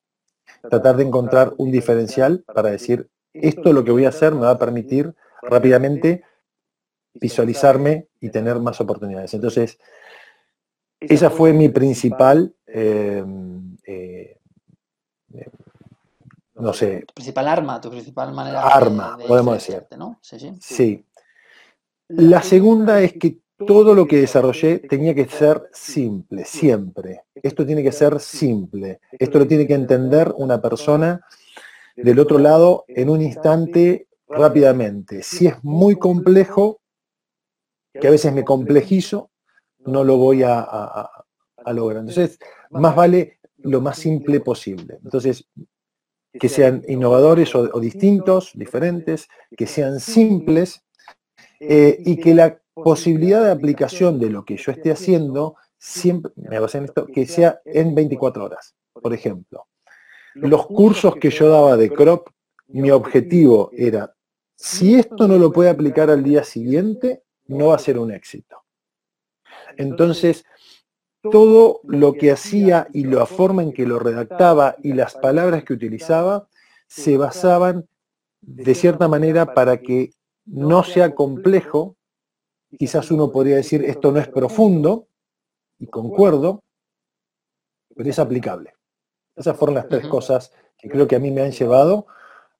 Tratar 0.68 0.96
de 0.96 1.04
encontrar 1.04 1.54
un 1.56 1.70
diferencial 1.70 2.44
para 2.52 2.70
decir, 2.70 3.08
esto 3.32 3.72
lo 3.72 3.84
que 3.84 3.92
voy 3.92 4.04
a 4.04 4.10
hacer 4.10 4.34
me 4.34 4.42
va 4.42 4.50
a 4.50 4.58
permitir 4.58 5.14
rápidamente 5.42 6.24
visualizarme 7.14 8.08
y 8.20 8.30
tener 8.30 8.58
más 8.60 8.80
oportunidades. 8.80 9.32
Entonces, 9.34 9.78
esa 11.00 11.30
fue 11.30 11.52
mi 11.52 11.68
principal, 11.68 12.54
eh, 12.66 13.24
eh, 13.86 14.36
no 16.54 16.72
sé. 16.72 17.04
Tu 17.06 17.14
principal 17.14 17.48
arma, 17.48 17.80
tu 17.80 17.90
principal 17.90 18.32
manera 18.32 18.60
arma, 18.60 19.18
podemos 19.26 19.54
decir. 19.54 19.86
¿no? 19.96 20.18
Sí, 20.20 20.38
sí. 20.38 20.52
sí. 20.60 21.04
La 22.08 22.42
segunda 22.42 23.00
es 23.00 23.14
que 23.14 23.38
todo 23.66 23.94
lo 23.94 24.06
que 24.06 24.20
desarrollé 24.20 24.78
tenía 24.78 25.14
que 25.14 25.26
ser 25.26 25.68
simple, 25.72 26.44
siempre. 26.44 27.24
Esto 27.34 27.64
tiene 27.66 27.82
que 27.82 27.92
ser 27.92 28.20
simple. 28.20 29.00
Esto 29.12 29.38
lo 29.38 29.46
tiene 29.46 29.66
que 29.66 29.74
entender 29.74 30.32
una 30.36 30.60
persona 30.60 31.20
del 31.96 32.18
otro 32.18 32.38
lado 32.38 32.84
en 32.88 33.10
un 33.10 33.22
instante 33.22 34.08
rápidamente. 34.28 35.22
Si 35.22 35.46
es 35.46 35.62
muy 35.62 35.96
complejo, 35.96 36.80
que 37.92 38.06
a 38.06 38.10
veces 38.10 38.32
me 38.32 38.44
complejizo, 38.44 39.30
no 39.86 40.04
lo 40.04 40.16
voy 40.16 40.42
a, 40.42 41.10
lograr. 41.66 42.00
Entonces, 42.00 42.38
más 42.70 42.94
vale 42.96 43.38
lo 43.58 43.80
más 43.80 43.98
simple 43.98 44.40
posible. 44.40 44.98
Entonces, 45.04 45.48
que 46.32 46.48
sean 46.48 46.82
innovadores 46.88 47.54
o, 47.54 47.80
distintos, 47.80 48.52
diferentes, 48.54 49.28
que 49.56 49.66
sean 49.66 50.00
simples 50.00 50.82
eh, 51.58 51.98
y 52.04 52.16
que 52.16 52.34
la 52.34 52.60
posibilidad 52.72 53.44
de 53.44 53.50
aplicación 53.50 54.18
de 54.18 54.30
lo 54.30 54.44
que 54.44 54.56
yo 54.56 54.72
esté 54.72 54.90
haciendo 54.90 55.56
siempre, 55.76 56.32
me 56.36 56.56
en 56.56 56.84
esto, 56.84 57.06
que 57.06 57.26
sea 57.26 57.60
en 57.64 57.94
24 57.94 58.44
horas, 58.44 58.74
por 58.92 59.12
ejemplo 59.12 59.66
los 60.34 60.66
cursos 60.66 61.16
que 61.16 61.30
yo 61.30 61.48
daba 61.48 61.76
de 61.76 61.90
crop, 61.90 62.28
mi 62.68 62.90
objetivo 62.90 63.70
era, 63.72 64.14
si 64.54 64.94
esto 64.94 65.26
no 65.26 65.36
lo 65.38 65.52
puede 65.52 65.70
aplicar 65.70 66.10
al 66.10 66.22
día 66.22 66.44
siguiente, 66.44 67.24
no 67.48 67.68
va 67.68 67.76
a 67.76 67.78
ser 67.78 67.98
un 67.98 68.12
éxito. 68.12 68.59
Entonces, 69.80 70.44
todo 71.22 71.80
lo 71.84 72.12
que 72.12 72.30
hacía 72.30 72.88
y 72.92 73.04
la 73.04 73.24
forma 73.24 73.62
en 73.62 73.72
que 73.72 73.86
lo 73.86 73.98
redactaba 73.98 74.76
y 74.82 74.92
las 74.92 75.14
palabras 75.14 75.64
que 75.64 75.72
utilizaba 75.72 76.48
se 76.86 77.16
basaban 77.16 77.88
de 78.42 78.74
cierta 78.74 79.08
manera 79.08 79.54
para 79.54 79.78
que 79.78 80.12
no 80.44 80.84
sea 80.84 81.14
complejo, 81.14 81.96
quizás 82.78 83.10
uno 83.10 83.32
podría 83.32 83.56
decir 83.56 83.84
esto 83.84 84.12
no 84.12 84.18
es 84.18 84.28
profundo, 84.28 85.06
y 85.78 85.86
concuerdo, 85.86 86.62
pero 87.96 88.10
es 88.10 88.18
aplicable. 88.18 88.74
Esas 89.34 89.56
fueron 89.56 89.76
las 89.76 89.88
tres 89.88 90.06
cosas 90.08 90.52
que 90.76 90.90
creo 90.90 91.08
que 91.08 91.16
a 91.16 91.20
mí 91.20 91.30
me 91.30 91.40
han 91.40 91.52
llevado 91.52 92.06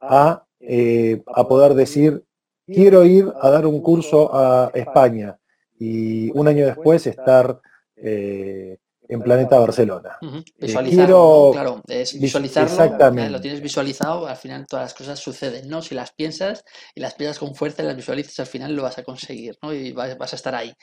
a, 0.01 0.47
eh, 0.61 1.23
a 1.27 1.47
poder 1.47 1.75
decir, 1.75 2.25
quiero 2.67 3.05
ir 3.05 3.31
a 3.41 3.51
dar 3.51 3.67
un 3.67 3.83
curso 3.83 4.35
a 4.35 4.71
España 4.73 5.40
y 5.81 6.31
un 6.33 6.47
año 6.47 6.67
después 6.67 7.07
estar 7.07 7.59
eh, 7.97 8.77
en 9.09 9.23
Planeta 9.23 9.59
Barcelona. 9.59 10.19
Eh, 10.21 10.45
visualizarlo, 10.59 11.51
claro, 11.53 11.83
es 11.89 12.21
visualizarlo, 12.21 12.71
exactamente. 12.71 13.31
lo 13.31 13.41
tienes 13.41 13.63
visualizado, 13.63 14.27
al 14.27 14.37
final 14.37 14.67
todas 14.69 14.85
las 14.85 14.95
cosas 14.95 15.19
suceden, 15.19 15.69
¿no? 15.71 15.81
Si 15.81 15.95
las 15.95 16.13
piensas 16.13 16.65
y 16.95 17.01
las 17.01 17.15
piensas 17.15 17.39
con 17.39 17.55
fuerza 17.55 17.83
y 17.83 17.87
las 17.87 17.97
visualizas, 17.97 18.39
al 18.41 18.47
final 18.47 18.77
lo 18.77 18.83
vas 18.83 18.99
a 18.99 19.03
conseguir, 19.03 19.59
¿no? 19.63 19.73
Y 19.73 19.93
vas, 19.93 20.33
a 20.33 20.37
estar 20.37 20.55
ahí. 20.55 20.75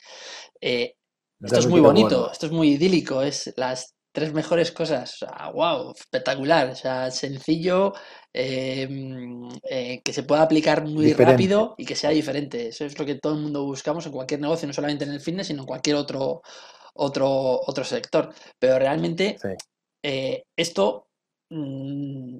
esto 0.60 1.58
es 1.58 1.66
muy 1.68 1.80
bonito, 1.80 2.32
esto 2.32 2.46
es 2.46 2.52
muy 2.52 2.72
idílico, 2.72 3.22
es 3.22 3.54
las 3.56 3.94
tres 4.18 4.32
mejores 4.32 4.72
cosas. 4.72 5.22
O 5.22 5.52
wow, 5.52 5.92
espectacular. 5.92 6.70
O 6.70 6.74
sea, 6.74 7.10
sencillo, 7.10 7.92
em, 8.32 9.48
eh, 9.62 10.00
que 10.02 10.12
se 10.12 10.24
pueda 10.24 10.42
aplicar 10.42 10.84
muy 10.84 11.12
rápido 11.12 11.74
y 11.78 11.84
que 11.84 11.94
sea 11.94 12.10
diferente. 12.10 12.68
Eso 12.68 12.84
es 12.84 12.98
lo 12.98 13.06
que 13.06 13.14
todo 13.16 13.34
el 13.34 13.40
mundo 13.40 13.64
buscamos 13.64 14.04
en 14.06 14.12
cualquier 14.12 14.40
negocio, 14.40 14.66
no 14.66 14.74
solamente 14.74 15.04
en 15.04 15.12
el 15.12 15.20
fitness, 15.20 15.46
sino 15.46 15.62
en 15.62 15.66
cualquier 15.66 15.96
otro, 15.96 16.42
otro, 16.94 17.60
otro 17.64 17.84
sector. 17.84 18.34
Pero 18.58 18.78
realmente 18.78 19.36
eh, 20.02 20.42
esto 20.56 21.08
mm, 21.50 22.38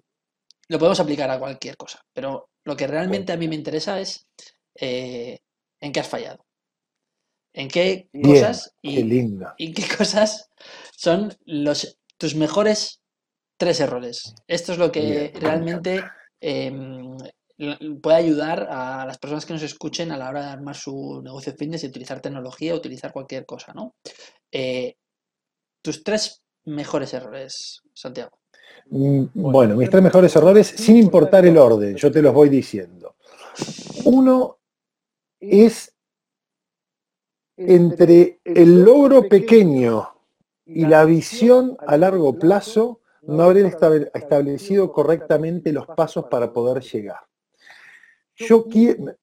lo 0.69 0.79
podemos 0.79 1.01
aplicar 1.01 1.31
a 1.31 1.39
cualquier 1.39 1.77
cosa. 1.77 2.01
Pero 2.13 2.51
lo 2.65 2.77
que 2.77 2.87
realmente 2.87 3.33
a 3.33 3.37
mí 3.37 3.47
me 3.49 3.55
interesa 3.55 4.01
es 4.01 4.27
eh, 4.75 5.39
en 5.81 5.93
qué 5.93 6.01
has 6.01 6.09
fallado. 6.09 6.45
En 7.59 7.67
qué 7.67 8.09
cosas 8.23 8.73
y, 8.83 9.01
y 9.59 9.73
qué 9.73 9.97
cosas 9.97 10.49
son 10.97 11.35
los, 11.45 11.99
tus 12.17 12.37
mejores 12.37 13.03
tres 13.57 13.81
errores. 13.81 14.33
Esto 14.47 14.71
es 14.71 14.79
lo 14.79 14.93
que 14.93 15.33
realmente 15.35 16.05
em, 16.41 17.17
puede 18.01 18.17
ayudar 18.17 18.69
a 18.71 19.05
las 19.05 19.19
personas 19.19 19.45
que 19.45 19.55
nos 19.55 19.65
escuchen 19.65 20.13
a 20.13 20.17
la 20.17 20.29
hora 20.29 20.43
de 20.43 20.51
armar 20.51 20.77
su 20.77 21.21
negocio 21.21 21.51
de 21.51 21.59
fitness 21.59 21.83
y 21.83 21.89
utilizar 21.89 22.21
tecnología, 22.21 22.77
utilizar 22.77 23.13
cualquier 23.13 23.45
cosa, 23.45 23.73
¿no? 23.75 23.97
Eh, 24.53 24.95
tus 25.83 26.05
tres 26.05 26.41
mejores 26.65 27.13
errores, 27.13 27.83
Santiago. 27.93 28.39
Mm, 28.91 29.25
bueno, 29.35 29.75
mis 29.75 29.91
tres 29.91 30.05
mejores 30.05 30.37
errores, 30.37 30.69
sin 30.69 30.97
importar 30.97 31.45
el 31.45 31.59
orden, 31.59 31.97
yo 31.97 32.13
te 32.13 32.23
los 32.23 32.33
voy 32.33 32.51
diciendo. 32.51 33.17
Uno 34.05 34.61
es 35.41 35.98
entre 37.59 38.41
el 38.45 38.85
logro 38.85 39.29
pequeño 39.29 40.09
y 40.65 40.87
la 40.87 41.05
visión 41.05 41.77
a 41.87 41.97
largo 41.97 42.39
plazo 42.39 43.01
no 43.23 43.43
habrían 43.43 43.67
establecido 43.67 44.93
correctamente 44.93 45.73
los 45.73 45.87
pasos 45.87 46.27
para 46.31 46.53
poder 46.53 46.83
llegar. 46.83 47.21
Yo, 48.37 48.65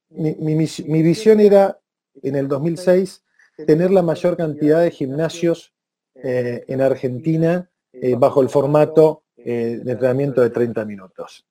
mi, 0.09 1.01
visión 1.01 1.39
era, 1.39 1.79
en 2.21 2.35
el 2.35 2.49
2006, 2.49 3.23
tener 3.65 3.91
la 3.91 4.01
mayor 4.01 4.35
cantidad 4.35 4.81
de 4.81 4.91
gimnasios 4.91 5.73
eh, 6.15 6.65
en 6.67 6.81
Argentina 6.81 7.69
eh, 7.93 8.15
bajo 8.17 8.41
el 8.41 8.49
formato 8.49 9.23
eh, 9.37 9.79
de 9.81 9.91
entrenamiento 9.93 10.41
de 10.41 10.49
30 10.49 10.83
minutos. 10.83 11.47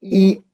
Y 0.00 0.44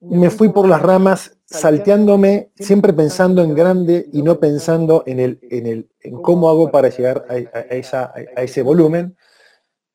me 0.00 0.30
fui 0.30 0.48
por 0.48 0.66
las 0.66 0.80
ramas 0.80 1.38
salteándome, 1.52 2.50
siempre 2.56 2.92
pensando 2.92 3.42
en 3.42 3.54
grande 3.54 4.08
y 4.12 4.22
no 4.22 4.40
pensando 4.40 5.04
en, 5.06 5.20
el, 5.20 5.38
en, 5.42 5.66
el, 5.66 5.88
en 6.00 6.20
cómo 6.20 6.48
hago 6.48 6.70
para 6.70 6.88
llegar 6.88 7.26
a, 7.28 7.36
esa, 7.74 8.12
a 8.14 8.42
ese 8.42 8.62
volumen. 8.62 9.16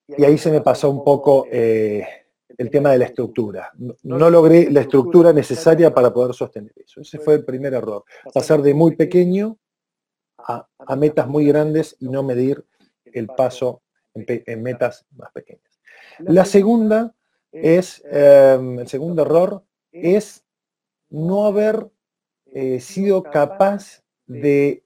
Y 0.07 0.23
ahí 0.23 0.37
se 0.37 0.51
me 0.51 0.61
pasó 0.61 0.89
un 0.89 1.03
poco 1.03 1.45
eh, 1.51 2.05
el 2.57 2.69
tema 2.71 2.91
de 2.91 2.97
la 2.97 3.05
estructura. 3.05 3.71
No, 4.03 4.29
logré 4.29 4.71
la 4.71 4.81
estructura 4.81 5.31
necesaria 5.33 5.93
para 5.93 6.13
poder 6.13 6.33
sostener 6.33 6.71
eso. 6.75 7.01
Ese 7.01 7.19
fue 7.19 7.35
el 7.35 7.45
primer 7.45 7.73
error. 7.73 8.03
Pasar 8.33 8.61
de 8.61 8.73
muy 8.73 8.95
pequeño 8.95 9.57
a, 10.39 10.67
metas 10.95 11.27
muy 11.27 11.45
grandes 11.45 11.95
y 11.99 12.07
no 12.07 12.23
medir 12.23 12.65
el 13.05 13.27
paso 13.27 13.81
en, 14.13 14.63
metas 14.63 15.05
más 15.15 15.31
pequeñas. 15.31 15.79
La 16.19 16.45
segunda 16.45 17.13
es, 17.51 18.03
em, 18.05 18.79
el 18.79 18.87
segundo 18.87 19.21
error 19.21 19.63
es 19.91 20.43
no 21.09 21.45
haber 21.45 21.89
eh, 22.47 22.79
sido 22.79 23.23
capaz 23.23 24.03
de 24.25 24.83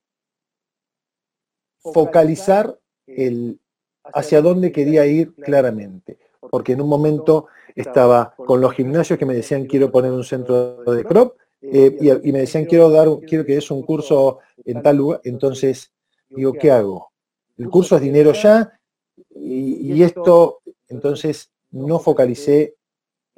focalizar 1.80 2.80
el 3.08 3.60
hacia 4.04 4.42
dónde 4.42 4.72
quería 4.72 5.06
ir 5.06 5.34
claramente. 5.36 6.18
Porque 6.50 6.74
en 6.74 6.82
un 6.82 6.90
momento 6.90 7.48
estaba 7.76 8.34
con 8.36 8.62
los 8.62 8.74
gimnasios 8.74 9.18
que 9.18 9.26
me 9.26 9.36
decían 9.36 9.66
quiero 9.66 9.92
poner 9.92 10.12
un 10.12 10.24
centro 10.24 10.84
de 10.84 11.04
crop 11.06 11.38
eh, 11.62 12.20
y, 12.24 12.32
me 12.32 12.40
decían 12.40 12.66
quiero 12.66 12.90
dar 12.90 13.08
quiero 13.28 13.46
que 13.46 13.58
es 13.58 13.72
un 13.72 13.84
curso 13.84 14.40
en 14.66 14.82
tal 14.82 14.98
lugar. 14.98 15.22
Entonces 15.24 15.92
digo, 16.30 16.54
¿qué 16.54 16.72
hago? 16.72 17.12
El 17.58 17.70
curso 17.70 17.96
es 17.96 18.02
dinero 18.02 18.34
ya 18.34 18.80
y, 19.30 19.94
y 19.94 20.04
esto, 20.04 20.62
entonces 20.88 21.52
no 21.72 22.00
focalicé, 22.00 22.76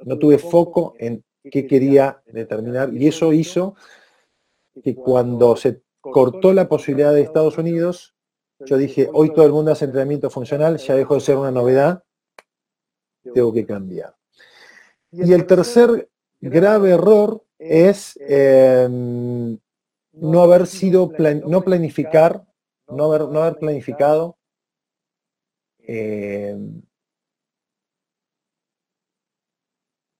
no 0.00 0.18
tuve 0.18 0.38
foco 0.38 0.94
en 0.98 1.22
qué 1.50 1.66
quería 1.66 2.22
determinar 2.26 2.92
y 2.92 3.06
eso 3.06 3.32
hizo 3.32 3.76
que 4.82 4.94
cuando 4.94 5.56
se 5.56 5.82
cortó 6.00 6.52
la 6.52 6.68
posibilidad 6.68 7.12
de 7.12 7.22
Estados 7.22 7.58
Unidos, 7.58 8.14
yo 8.60 8.76
dije, 8.76 9.08
hoy 9.12 9.32
todo 9.32 9.46
el 9.46 9.52
mundo 9.52 9.72
hace 9.72 9.84
entrenamiento 9.84 10.30
funcional, 10.30 10.78
ya 10.78 10.94
dejó 10.94 11.14
de 11.14 11.20
ser 11.20 11.36
una 11.36 11.50
novedad, 11.50 12.02
tengo 13.32 13.52
que 13.52 13.66
cambiar. 13.66 14.14
Y 15.10 15.32
el 15.32 15.46
tercer 15.46 16.08
grave 16.40 16.90
error 16.90 17.44
es 17.58 18.18
em, 18.20 19.58
no 20.12 20.42
haber 20.42 20.66
sido, 20.66 21.12
no 21.46 21.62
planificar, 21.62 22.44
no 22.88 23.04
haber, 23.04 23.28
no 23.28 23.42
haber 23.42 23.58
planificado 23.58 24.36
em, 25.78 26.82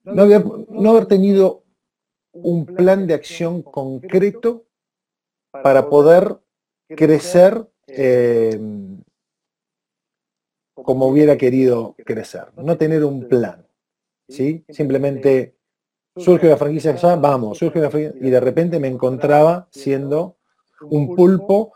no, 0.05 0.23
haber, 0.23 0.45
no 0.69 0.91
haber 0.91 1.07
tenido 1.07 1.65
un 2.33 2.67
plan 2.67 3.07
de 3.07 3.15
acción 3.15 3.63
concreto 3.63 4.67
para 5.63 5.89
poder 5.89 6.39
crecer 6.89 7.67
em, 7.87 9.03
como 10.75 11.07
hubiera 11.07 11.37
querido 11.37 11.95
crecer, 12.05 12.47
no 12.57 12.77
tener 12.77 13.05
un 13.05 13.29
plan, 13.29 13.67
¿sí? 14.29 14.65
Simplemente 14.69 15.57
surge 16.17 16.49
la 16.49 16.57
franquicia 16.57 16.95
vamos, 17.17 17.59
surge 17.59 17.81
la 17.81 17.91
franquicia, 17.91 18.27
y 18.27 18.31
de 18.31 18.41
repente 18.41 18.81
me 18.81 18.89
encontraba 18.89 19.69
siendo 19.71 20.37
un 20.83 21.15
pulpo 21.15 21.73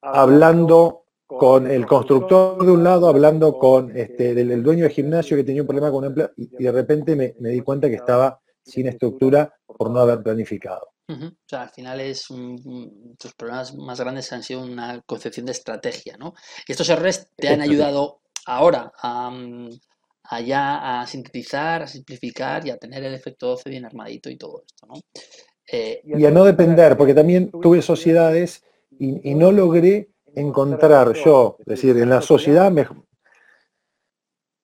hablando 0.00 1.05
con 1.26 1.70
el 1.70 1.86
constructor 1.86 2.64
de 2.64 2.70
un 2.70 2.84
lado, 2.84 3.08
hablando 3.08 3.58
con 3.58 3.96
este, 3.96 4.30
el, 4.30 4.62
dueño 4.62 4.84
del 4.84 4.92
gimnasio 4.92 5.36
que 5.36 5.44
tenía 5.44 5.62
un 5.62 5.66
problema 5.66 5.90
con 5.90 5.98
un 5.98 6.06
empleado, 6.06 6.32
y, 6.36 6.48
de 6.48 6.72
repente 6.72 7.16
me, 7.16 7.50
di 7.50 7.60
cuenta 7.60 7.88
que 7.88 7.96
estaba 7.96 8.40
sin 8.62 8.86
estructura 8.88 9.52
por 9.66 9.90
no 9.90 10.00
haber 10.00 10.22
planificado. 10.22 10.92
O 11.08 11.30
sea, 11.46 11.62
al 11.62 11.70
final 11.70 12.00
es 12.00 12.26
tus 12.26 13.34
problemas 13.34 13.74
más 13.76 14.00
grandes 14.00 14.32
han 14.32 14.42
sido 14.42 14.62
una 14.62 15.00
concepción 15.06 15.46
de 15.46 15.52
estrategia, 15.52 16.16
¿no? 16.16 16.34
Y 16.66 16.72
estos 16.72 16.88
errores 16.88 17.30
te 17.36 17.48
han 17.48 17.60
ayudado 17.60 18.22
ahora 18.44 18.92
a, 19.00 19.30
mm, 19.30 19.70
ya 20.44 21.00
a 21.00 21.06
sintetizar, 21.06 21.82
a 21.82 21.86
simplificar 21.86 22.66
y 22.66 22.70
a 22.70 22.76
tener 22.76 23.04
el 23.04 23.14
efecto 23.14 23.46
12 23.48 23.70
bien 23.70 23.84
armadito 23.84 24.30
y 24.30 24.36
todo 24.36 24.64
esto, 24.66 24.86
¿no? 24.86 24.94
Eh, 25.70 26.00
y 26.04 26.24
a 26.24 26.30
no 26.30 26.44
depender, 26.44 26.96
porque 26.96 27.14
también 27.14 27.50
tuve 27.50 27.82
sociedades 27.82 28.64
y, 28.98 29.34
no 29.34 29.52
logré 29.52 30.10
encontrar 30.36 31.14
yo, 31.14 31.56
es 31.60 31.66
decir, 31.66 31.96
en 31.96 32.10
la 32.10 32.20
sociedad 32.20 32.72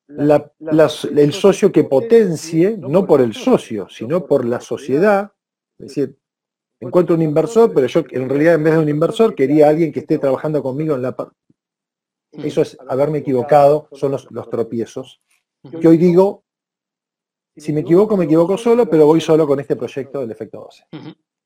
el 0.09 1.33
socio 1.33 1.73
que 1.73 1.85
potencie, 1.85 2.77
no 2.79 3.07
por 3.07 3.21
el 3.21 3.35
socio, 3.35 3.89
sino 3.89 4.27
por 4.27 4.45
la 4.45 4.61
sociedad, 4.61 5.33
es 5.79 5.89
decir, 5.89 6.19
encuentro 6.79 7.15
un 7.15 7.23
inversor, 7.23 7.73
pero 7.73 7.87
yo 7.87 8.05
en 8.11 8.29
realidad 8.29 8.55
en 8.55 8.65
vez 8.65 8.75
de 8.75 8.81
un 8.81 8.89
inversor 8.89 9.35
quería 9.35 9.69
alguien 9.69 9.93
que 9.93 10.01
esté 10.01 10.19
trabajando 10.19 10.63
conmigo 10.63 10.95
en 10.95 11.03
la 11.03 11.17
parte. 11.17 11.37
Eso 12.33 12.63
es 12.63 12.77
haberme 12.89 13.19
equivocado, 13.19 13.89
son 13.93 14.13
los, 14.13 14.51
tropiezos. 14.51 15.21
Que 15.81 15.89
hoy 15.89 15.97
digo, 15.97 16.45
si 17.57 17.73
me 17.73 17.81
equivoco, 17.81 18.17
me 18.17 18.25
equivoco 18.25 18.57
solo, 18.57 18.89
pero 18.89 19.07
voy 19.07 19.21
solo 19.21 19.47
con 19.47 19.61
este 19.61 19.77
proyecto 19.77 20.21
del 20.21 20.31
efecto 20.31 20.61
12. 20.61 20.87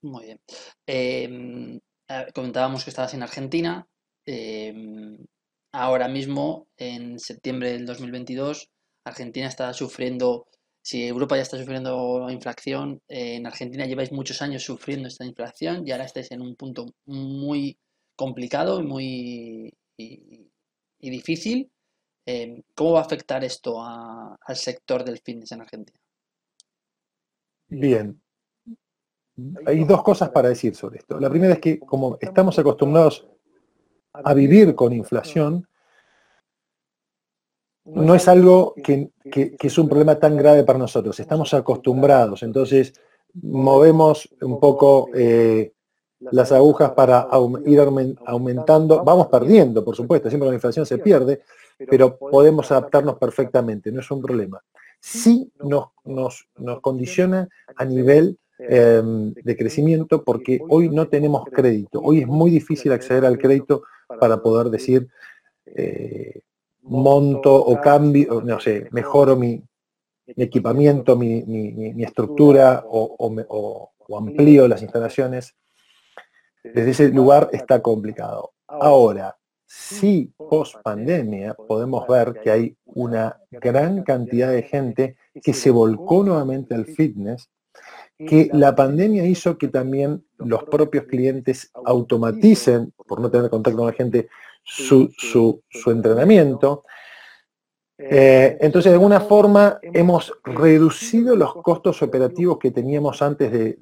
Muy 0.03 0.25
bien. 0.25 0.41
Em, 0.87 1.81
comentábamos 2.35 2.85
que 2.85 2.91
estabas 2.91 3.15
en 3.15 3.23
Argentina. 3.23 3.87
Em, 4.27 5.19
ahora 5.73 6.09
mismo, 6.09 6.67
en 6.77 7.19
septiembre 7.19 7.73
del 7.73 7.87
2022, 7.87 8.69
Argentina 9.05 9.47
está 9.47 9.73
sufriendo 9.73 10.49
si 10.87 11.05
Europa 11.05 11.35
ya 11.35 11.43
está 11.43 11.59
sufriendo 11.59 12.31
inflación, 12.31 13.03
en 13.09 13.45
Argentina 13.45 13.87
lleváis 13.87 14.13
muchos 14.13 14.41
años 14.41 14.63
sufriendo 14.63 15.09
esta 15.09 15.25
inflación 15.25 15.83
y 15.85 15.91
ahora 15.91 16.05
estáis 16.05 16.31
en 16.31 16.41
un 16.41 16.55
punto 16.55 16.87
muy 17.07 17.77
complicado 18.15 18.81
y 18.81 18.85
muy 18.85 19.75
y, 19.97 20.49
difícil. 21.01 21.69
Em, 22.25 22.63
¿Cómo 22.77 22.93
va 22.93 23.01
a 23.01 23.03
afectar 23.03 23.43
esto 23.43 23.83
al 23.83 24.57
sector 24.57 25.05
del 25.05 25.19
fitness 25.19 25.51
en 25.51 25.63
Argentina? 25.63 25.99
Bien. 27.67 28.23
Hay 29.67 29.85
dos 29.85 30.05
cosas 30.05 30.31
para 30.31 30.51
decir 30.51 30.77
sobre 30.77 30.99
esto. 30.99 31.19
La 31.19 31.31
primera 31.31 31.55
es 31.55 31.61
que 31.61 31.81
como 31.81 32.17
estamos 32.21 32.57
acostumbrados 32.61 33.27
a 34.25 34.35
vivir 34.35 34.75
con 34.75 34.93
inflación, 34.93 35.67
no 37.87 38.15
es 38.15 38.27
algo 38.29 38.75
que, 38.83 39.11
es 39.25 39.79
un 39.79 39.89
problema 39.89 40.19
tan 40.19 40.37
grave 40.37 40.65
para 40.65 40.79
nosotros. 40.79 41.19
Estamos 41.21 41.55
acostumbrados, 41.55 42.43
entonces 42.43 42.93
movemos 43.35 44.29
un 44.41 44.59
poco 44.59 45.09
eh, 45.15 45.73
las 46.19 46.51
agujas 46.53 46.91
para 46.93 47.29
ir 47.65 47.81
aumentando. 48.27 49.05
Vamos 49.05 49.29
perdiendo, 49.29 49.85
por 49.85 49.95
supuesto, 49.95 50.29
siempre 50.29 50.49
la 50.49 50.55
inflación 50.55 50.85
se 50.85 50.99
pierde, 50.99 51.43
pero 51.89 52.17
podemos 52.17 52.71
adaptarnos 52.73 53.17
perfectamente, 53.19 53.93
no 53.93 54.01
es 54.01 54.11
un 54.11 54.21
problema. 54.21 54.61
Sí 54.99 55.53
nos, 55.61 55.89
nos, 56.05 56.81
condiciona 56.81 57.49
a 57.77 57.85
nivel 57.85 58.39
em, 58.59 59.33
de 59.33 59.57
crecimiento 59.57 60.25
porque 60.25 60.59
hoy 60.69 60.89
no 60.89 61.07
tenemos 61.07 61.45
crédito. 61.45 62.01
Hoy 62.03 62.21
es 62.21 62.27
muy 62.27 62.51
difícil 62.51 62.93
acceder 62.93 63.25
al 63.25 63.39
crédito 63.39 63.83
para 64.07 64.43
poder 64.43 64.71
decir... 64.71 65.09
Eh, 65.67 66.43
monto 66.87 67.55
o 67.55 67.81
cambio, 67.81 68.41
no 68.43 68.61
sé, 68.61 68.89
mejoro 68.93 69.37
mi, 69.37 69.63
equipamiento, 70.27 71.17
mi, 71.17 72.03
estructura 72.03 72.85
o, 72.87 73.93
amplío 74.17 74.69
las 74.69 74.83
instalaciones, 74.83 75.57
desde 76.63 76.91
ese 76.91 77.09
lugar 77.11 77.49
está 77.53 77.81
complicado. 77.81 78.53
Ahora, 78.67 79.37
si 79.65 80.33
post 80.37 80.77
pandemia 80.83 81.55
podemos 81.55 82.07
ver 82.07 82.41
que 82.43 82.51
hay 82.51 82.77
una 82.85 83.41
gran 83.51 84.03
cantidad 84.03 84.51
de 84.51 84.63
gente 84.63 85.17
que 85.43 85.53
se 85.53 85.71
volcó 85.71 86.23
nuevamente 86.23 86.75
al 86.75 86.87
fitness, 86.87 87.51
que 88.19 88.49
la 88.53 88.75
pandemia 88.75 89.27
hizo 89.27 89.59
que 89.59 89.69
también 89.69 90.25
los 90.39 90.65
propios 90.65 91.05
clientes 91.05 91.71
automaticen, 91.85 92.93
por 93.07 93.21
no 93.21 93.31
tener 93.31 93.51
contacto 93.51 93.79
con 93.79 93.87
la 93.87 93.93
gente, 93.93 94.29
su, 94.65 95.63
entrenamiento. 95.87 96.85
Eh, 97.99 98.57
entonces, 98.61 98.91
de 98.91 98.97
alguna 98.97 99.21
forma, 99.21 99.79
hemos 99.83 100.33
reducido 100.45 101.37
los 101.37 101.55
costos 101.57 102.03
operativos 102.03 102.59
que 102.59 102.71
teníamos 102.71 103.23
antes 103.23 103.53
de, 103.53 103.79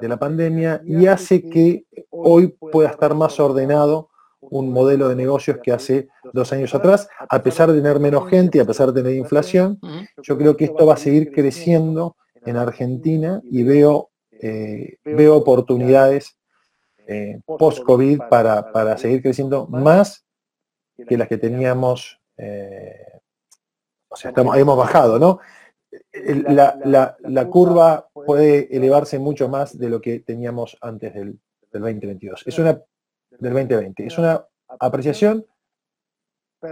la 0.00 0.18
pandemia 0.18 0.82
y 0.84 1.06
hace 1.06 1.48
que 1.48 1.84
hoy 2.10 2.48
pueda 2.48 2.88
estar 2.88 3.14
más 3.14 3.38
ordenado 3.38 4.10
un 4.40 4.72
modelo 4.72 5.08
de 5.08 5.14
negocios 5.14 5.58
que 5.62 5.70
hace 5.70 6.08
dos 6.32 6.52
años 6.52 6.74
atrás, 6.74 7.08
a 7.28 7.40
pesar 7.40 7.70
de 7.70 7.80
tener 7.80 8.00
menos 8.00 8.28
gente 8.28 8.58
y 8.58 8.60
a 8.60 8.64
pesar 8.64 8.92
de 8.92 9.00
tener 9.00 9.16
inflación, 9.16 9.78
yo 10.20 10.36
creo 10.36 10.56
que 10.56 10.64
esto 10.64 10.86
va 10.86 10.94
a 10.94 10.96
seguir 10.96 11.30
creciendo 11.30 12.16
en 12.44 12.56
Argentina 12.56 13.40
y 13.44 13.62
veo, 13.62 14.10
eh, 14.30 14.98
veo 15.04 15.36
oportunidades 15.36 16.36
eh, 17.06 17.40
post-COVID 17.44 18.20
para, 18.30 18.98
seguir 18.98 19.22
creciendo 19.22 19.66
más 19.66 20.24
que 21.08 21.16
las 21.18 21.28
que 21.28 21.38
teníamos, 21.38 22.20
eh, 22.36 23.20
o 24.08 24.16
sea, 24.16 24.30
estamos, 24.30 24.56
hemos 24.56 24.76
bajado, 24.76 25.18
¿no? 25.18 25.40
La, 26.12 27.48
curva 27.50 28.08
puede 28.12 28.74
elevarse 28.74 29.18
mucho 29.18 29.48
más 29.48 29.76
de 29.76 29.90
lo 29.90 30.00
que 30.00 30.20
teníamos 30.20 30.76
antes 30.80 31.12
del, 31.14 31.38
2022. 31.72 32.42
Es 32.46 32.58
una, 32.58 32.72
del 33.30 33.52
2020. 33.52 34.06
Es 34.06 34.18
una 34.18 34.46
apreciación 34.78 35.46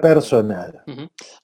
personal. 0.00 0.82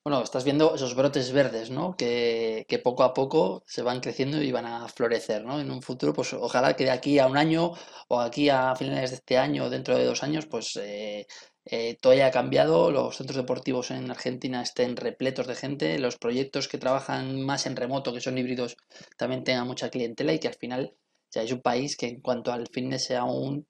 Bueno, 0.04 0.22
estás 0.22 0.44
viendo 0.44 0.74
esos 0.74 0.94
brotes 0.94 1.32
verdes, 1.32 1.70
¿no? 1.70 1.96
Que, 1.96 2.64
poco 2.84 3.02
a 3.02 3.12
poco 3.14 3.64
se 3.66 3.82
van 3.82 4.00
creciendo 4.00 4.40
y 4.40 4.52
van 4.52 4.66
a 4.66 4.86
florecer, 4.88 5.44
¿no? 5.44 5.60
En 5.60 5.70
un 5.70 5.82
futuro, 5.82 6.12
pues 6.12 6.32
ojalá 6.32 6.74
que 6.74 6.84
de 6.84 6.90
aquí 6.90 7.18
a 7.18 7.26
un 7.26 7.36
año 7.36 7.72
o 8.08 8.20
aquí 8.20 8.48
a 8.48 8.76
finales 8.76 9.10
de 9.10 9.16
este 9.16 9.38
año 9.38 9.64
o 9.64 9.70
dentro 9.70 9.96
de 9.96 10.04
dos 10.04 10.22
años, 10.22 10.46
pues 10.46 10.76
eh, 10.76 11.26
eh, 11.64 11.96
todo 12.00 12.12
haya 12.12 12.30
cambiado, 12.30 12.90
los 12.92 13.16
centros 13.16 13.36
deportivos 13.36 13.90
en 13.90 14.10
Argentina 14.10 14.62
estén 14.62 14.96
repletos 14.96 15.46
de 15.48 15.56
gente, 15.56 15.98
los 15.98 16.16
proyectos 16.16 16.68
que 16.68 16.78
trabajan 16.78 17.42
más 17.42 17.66
en 17.66 17.74
remoto, 17.76 18.12
que 18.12 18.20
son 18.20 18.38
híbridos, 18.38 18.76
también 19.16 19.42
tengan 19.42 19.66
mucha 19.66 19.90
clientela 19.90 20.32
y 20.32 20.38
que 20.38 20.48
al 20.48 20.54
final 20.54 20.94
ya 21.32 21.42
es 21.42 21.52
un 21.52 21.60
país 21.62 21.96
que 21.96 22.06
en 22.06 22.20
cuanto 22.20 22.52
al 22.52 22.68
fitness 22.68 23.04
sea 23.06 23.24
un 23.24 23.66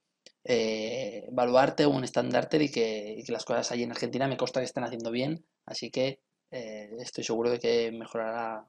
eh, 0.49 1.27
baluarte, 1.33 1.87
un 1.87 2.05
estandarte 2.05 2.63
y 2.63 2.71
que, 2.71 3.25
las 3.29 3.45
cosas 3.45 3.73
allí 3.73 3.83
en 3.83 3.91
Argentina 3.91 4.29
me 4.29 4.37
consta 4.37 4.61
que 4.61 4.67
están 4.67 4.85
haciendo 4.85 5.11
bien, 5.11 5.45
así 5.67 5.91
que 5.91 6.21
eh, 6.53 6.91
estoy 7.01 7.25
seguro 7.25 7.51
de 7.51 7.59
que 7.59 7.91
mejorará, 7.93 8.65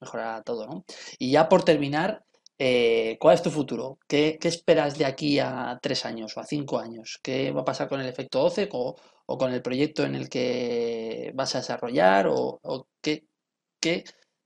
mejorará 0.00 0.42
todo, 0.42 0.66
¿no? 0.66 0.84
Y 1.18 1.30
ya 1.30 1.48
por 1.48 1.64
terminar, 1.64 2.24
eh, 2.58 3.16
¿cuál 3.20 3.36
es 3.36 3.42
tu 3.42 3.50
futuro? 3.50 3.98
¿Qué, 4.08 4.38
esperas 4.42 4.98
de 4.98 5.04
aquí 5.04 5.38
a 5.38 5.78
tres 5.80 6.04
años 6.04 6.36
o 6.36 6.40
a 6.40 6.46
cinco 6.46 6.78
años? 6.80 7.20
¿Qué 7.22 7.52
va 7.52 7.62
a 7.62 7.64
pasar 7.64 7.88
con 7.88 8.00
el 8.00 8.08
efecto 8.08 8.42
OCE 8.42 8.68
o, 8.72 8.96
con 9.38 9.52
el 9.52 9.62
proyecto 9.62 10.04
en 10.04 10.16
el 10.16 10.28
que 10.28 11.30
vas 11.34 11.54
a 11.54 11.58
desarrollar? 11.58 12.26
¿O, 12.28 12.60
qué, 13.00 13.24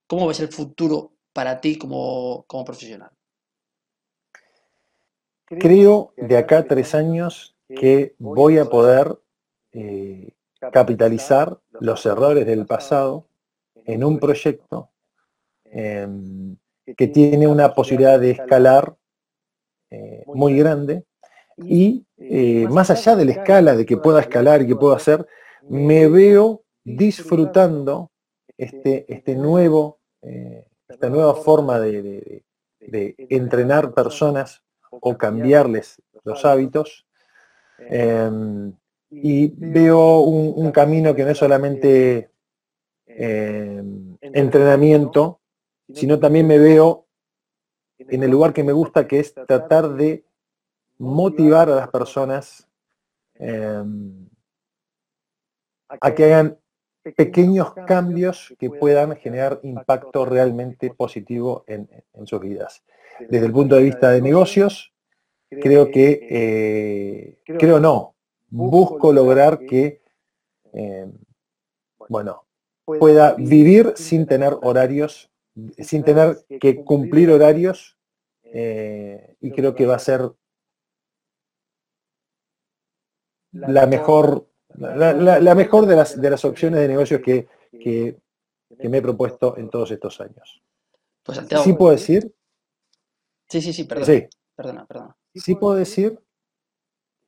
cómo 0.06 0.26
ves 0.28 0.40
el 0.40 0.52
futuro 0.52 1.14
para 1.32 1.60
ti 1.60 1.78
como 1.78 2.44
profesional? 2.46 3.10
Creo 5.58 6.12
de 6.16 6.36
acá 6.36 6.58
a 6.58 6.64
tres 6.64 6.94
años 6.94 7.54
que 7.68 8.14
voy 8.18 8.58
a 8.58 8.66
poder 8.66 9.18
eh, 9.72 10.30
capitalizar 10.72 11.58
los 11.80 12.04
errores 12.06 12.46
del 12.46 12.66
pasado 12.66 13.26
en 13.84 14.04
un 14.04 14.18
proyecto 14.18 14.90
em, 15.64 16.56
que 16.96 17.08
tiene 17.08 17.46
una 17.46 17.74
posibilidad 17.74 18.18
de 18.18 18.30
escalar 18.30 18.96
eh, 19.90 20.24
muy 20.26 20.56
grande. 20.56 21.04
y 21.56 22.04
eh, 22.16 22.66
más 22.68 22.90
allá 22.90 23.14
de 23.14 23.24
la 23.26 23.32
escala, 23.32 23.76
de 23.76 23.86
que 23.86 23.96
pueda 23.96 24.20
escalar 24.20 24.62
y 24.62 24.66
que 24.66 24.74
pueda 24.74 24.96
hacer, 24.96 25.24
me 25.68 26.08
veo 26.08 26.64
disfrutando 26.82 28.10
este, 28.58 29.04
este 29.12 29.36
nuevo, 29.36 30.00
esta 30.88 31.08
nueva 31.08 31.36
forma 31.36 31.78
de 31.78 32.42
entrenar 32.80 33.94
personas 33.94 34.63
o 35.00 35.18
cambiarles 35.18 36.00
los 36.24 36.44
hábitos. 36.44 37.06
Em, 37.78 38.72
y 39.10 39.48
veo 39.48 40.20
un, 40.20 40.72
camino 40.72 41.14
que 41.14 41.24
no 41.24 41.30
es 41.30 41.38
solamente 41.38 42.30
em, 43.06 44.16
entrenamiento, 44.20 45.40
sino 45.92 46.18
también 46.18 46.46
me 46.46 46.58
veo 46.58 47.06
en 47.98 48.22
el 48.22 48.30
lugar 48.30 48.52
que 48.52 48.64
me 48.64 48.72
gusta, 48.72 49.06
que 49.06 49.20
es 49.20 49.34
tratar 49.34 49.94
de 49.94 50.24
motivar 50.98 51.68
a 51.68 51.76
las 51.76 51.88
personas 51.88 52.68
em, 53.34 54.28
a 55.88 56.14
que 56.14 56.24
hagan 56.24 56.58
pequeños 57.16 57.74
cambios 57.86 58.54
que 58.58 58.70
puedan 58.70 59.14
generar 59.16 59.60
impacto 59.62 60.24
realmente 60.24 60.90
positivo 60.90 61.64
en 61.66 62.26
sus 62.26 62.40
vidas 62.40 62.82
desde 63.20 63.46
el 63.46 63.52
punto 63.52 63.76
de 63.76 63.82
vista 63.82 64.10
de 64.10 64.22
negocios, 64.22 64.92
creo 65.48 65.90
que, 65.90 66.26
eh, 66.30 67.38
creo 67.44 67.80
no, 67.80 68.14
busco 68.48 69.12
lograr 69.12 69.60
que, 69.60 70.02
eh, 70.72 71.10
bueno, 72.08 72.44
pueda 72.84 73.34
vivir 73.34 73.92
sin 73.96 74.26
tener 74.26 74.56
horarios, 74.62 75.30
sin 75.78 76.02
tener 76.02 76.38
que 76.60 76.84
cumplir 76.84 77.30
horarios, 77.30 77.96
eh, 78.44 79.36
y 79.40 79.50
creo 79.50 79.74
que 79.74 79.86
va 79.86 79.96
a 79.96 80.00
ser 80.00 80.30
la 83.52 83.86
mejor, 83.86 84.48
la, 84.76 85.54
mejor 85.54 85.86
de 85.86 85.96
las, 85.96 86.20
de 86.20 86.30
las 86.30 86.44
opciones 86.44 86.80
de 86.80 86.88
negocios 86.88 87.20
que, 87.20 87.48
que, 87.72 88.16
me 88.88 88.98
he 88.98 89.02
propuesto 89.02 89.56
en 89.56 89.70
todos 89.70 89.90
estos 89.92 90.20
años. 90.20 90.60
Pues 91.22 91.40
sí 91.62 91.72
puedo 91.72 91.92
decir 91.92 92.34
Sí, 93.48 93.60
sí, 93.60 93.72
sí, 93.72 93.84
perdona. 93.84 94.06
Sí. 94.06 94.26
Perdona, 94.54 94.86
perdona. 94.86 95.16
Sí 95.34 95.54
puedo 95.56 95.74
decir 95.74 96.20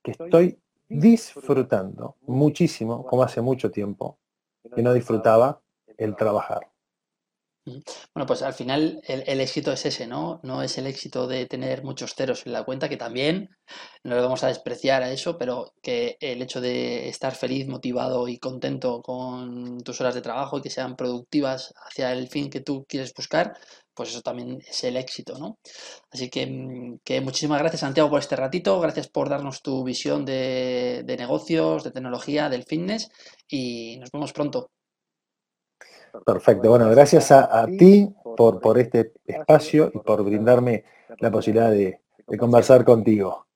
que 0.03 0.13
estoy 0.13 0.59
disfrutando 0.89 2.17
muchísimo, 2.23 3.05
como 3.05 3.23
hace 3.23 3.41
mucho 3.41 3.71
tiempo, 3.71 4.19
que 4.75 4.83
no 4.83 4.93
disfrutaba 4.93 5.61
el 5.97 6.15
trabajar. 6.15 6.71
Bueno, 8.15 8.27
pues 8.27 8.43
al 8.43 8.55
final 8.55 9.01
el, 9.09 9.41
éxito 9.41 9.73
es 9.73 9.85
ese, 9.87 10.07
¿no? 10.07 10.39
No 10.45 10.63
es 10.63 10.79
el 10.79 10.87
éxito 10.87 11.27
de 11.27 11.47
tener 11.47 11.83
muchos 11.83 12.15
ceros 12.15 12.47
en 12.47 12.53
la 12.53 12.63
cuenta, 12.63 12.89
que 12.89 12.97
también 12.97 13.51
no 14.05 14.15
le 14.15 14.23
vamos 14.23 14.45
a 14.45 14.49
despreciar 14.49 15.03
a 15.03 15.11
eso, 15.11 15.37
pero 15.37 15.75
que 15.83 16.17
el 16.21 16.43
hecho 16.43 16.61
de 16.61 17.09
estar 17.09 17.35
feliz, 17.35 17.67
motivado 17.67 18.29
y 18.29 18.39
contento 18.39 19.03
con 19.03 19.81
tus 19.81 20.01
horas 20.01 20.15
de 20.15 20.23
trabajo 20.23 20.59
y 20.59 20.63
que 20.63 20.71
sean 20.71 20.95
productivas 20.95 21.75
hacia 21.85 22.13
el 22.13 22.29
fin 22.29 22.51
que 22.51 22.61
tú 22.61 22.87
quieres 22.89 23.13
buscar, 23.13 23.59
pues 23.97 24.11
eso 24.11 24.21
también 24.21 24.61
es 24.69 24.85
el 24.85 24.97
éxito, 24.97 25.39
¿no? 25.39 25.59
Así 26.13 26.29
que, 26.29 26.47
mm, 26.47 26.99
que 27.03 27.21
muchísimas 27.21 27.59
gracias 27.59 27.81
Santiago 27.81 28.11
por 28.11 28.21
este 28.21 28.37
ratito, 28.37 28.79
gracias 28.81 29.09
por 29.09 29.29
darnos 29.29 29.63
tu 29.63 29.83
visión 29.83 30.25
de, 30.25 31.03
de 31.05 31.17
negocios, 31.17 31.83
de 31.83 31.91
tecnología, 31.91 32.49
del 32.49 32.65
fitness 32.65 33.11
y 33.49 33.97
nos 33.99 34.11
vemos 34.13 34.33
pronto. 34.33 34.71
Perfecto, 36.25 36.71
bueno, 36.71 36.89
gracias 36.91 37.31
a, 37.31 37.67
ti 37.67 38.09
por, 38.37 38.61
por 38.61 38.79
este 38.79 39.13
espacio 39.27 39.91
y 39.93 39.99
por 39.99 40.23
brindarme 40.25 40.85
la 41.19 41.31
posibilidad 41.31 41.71
de 41.71 42.01
conversar 42.39 42.85
contigo. 42.85 43.47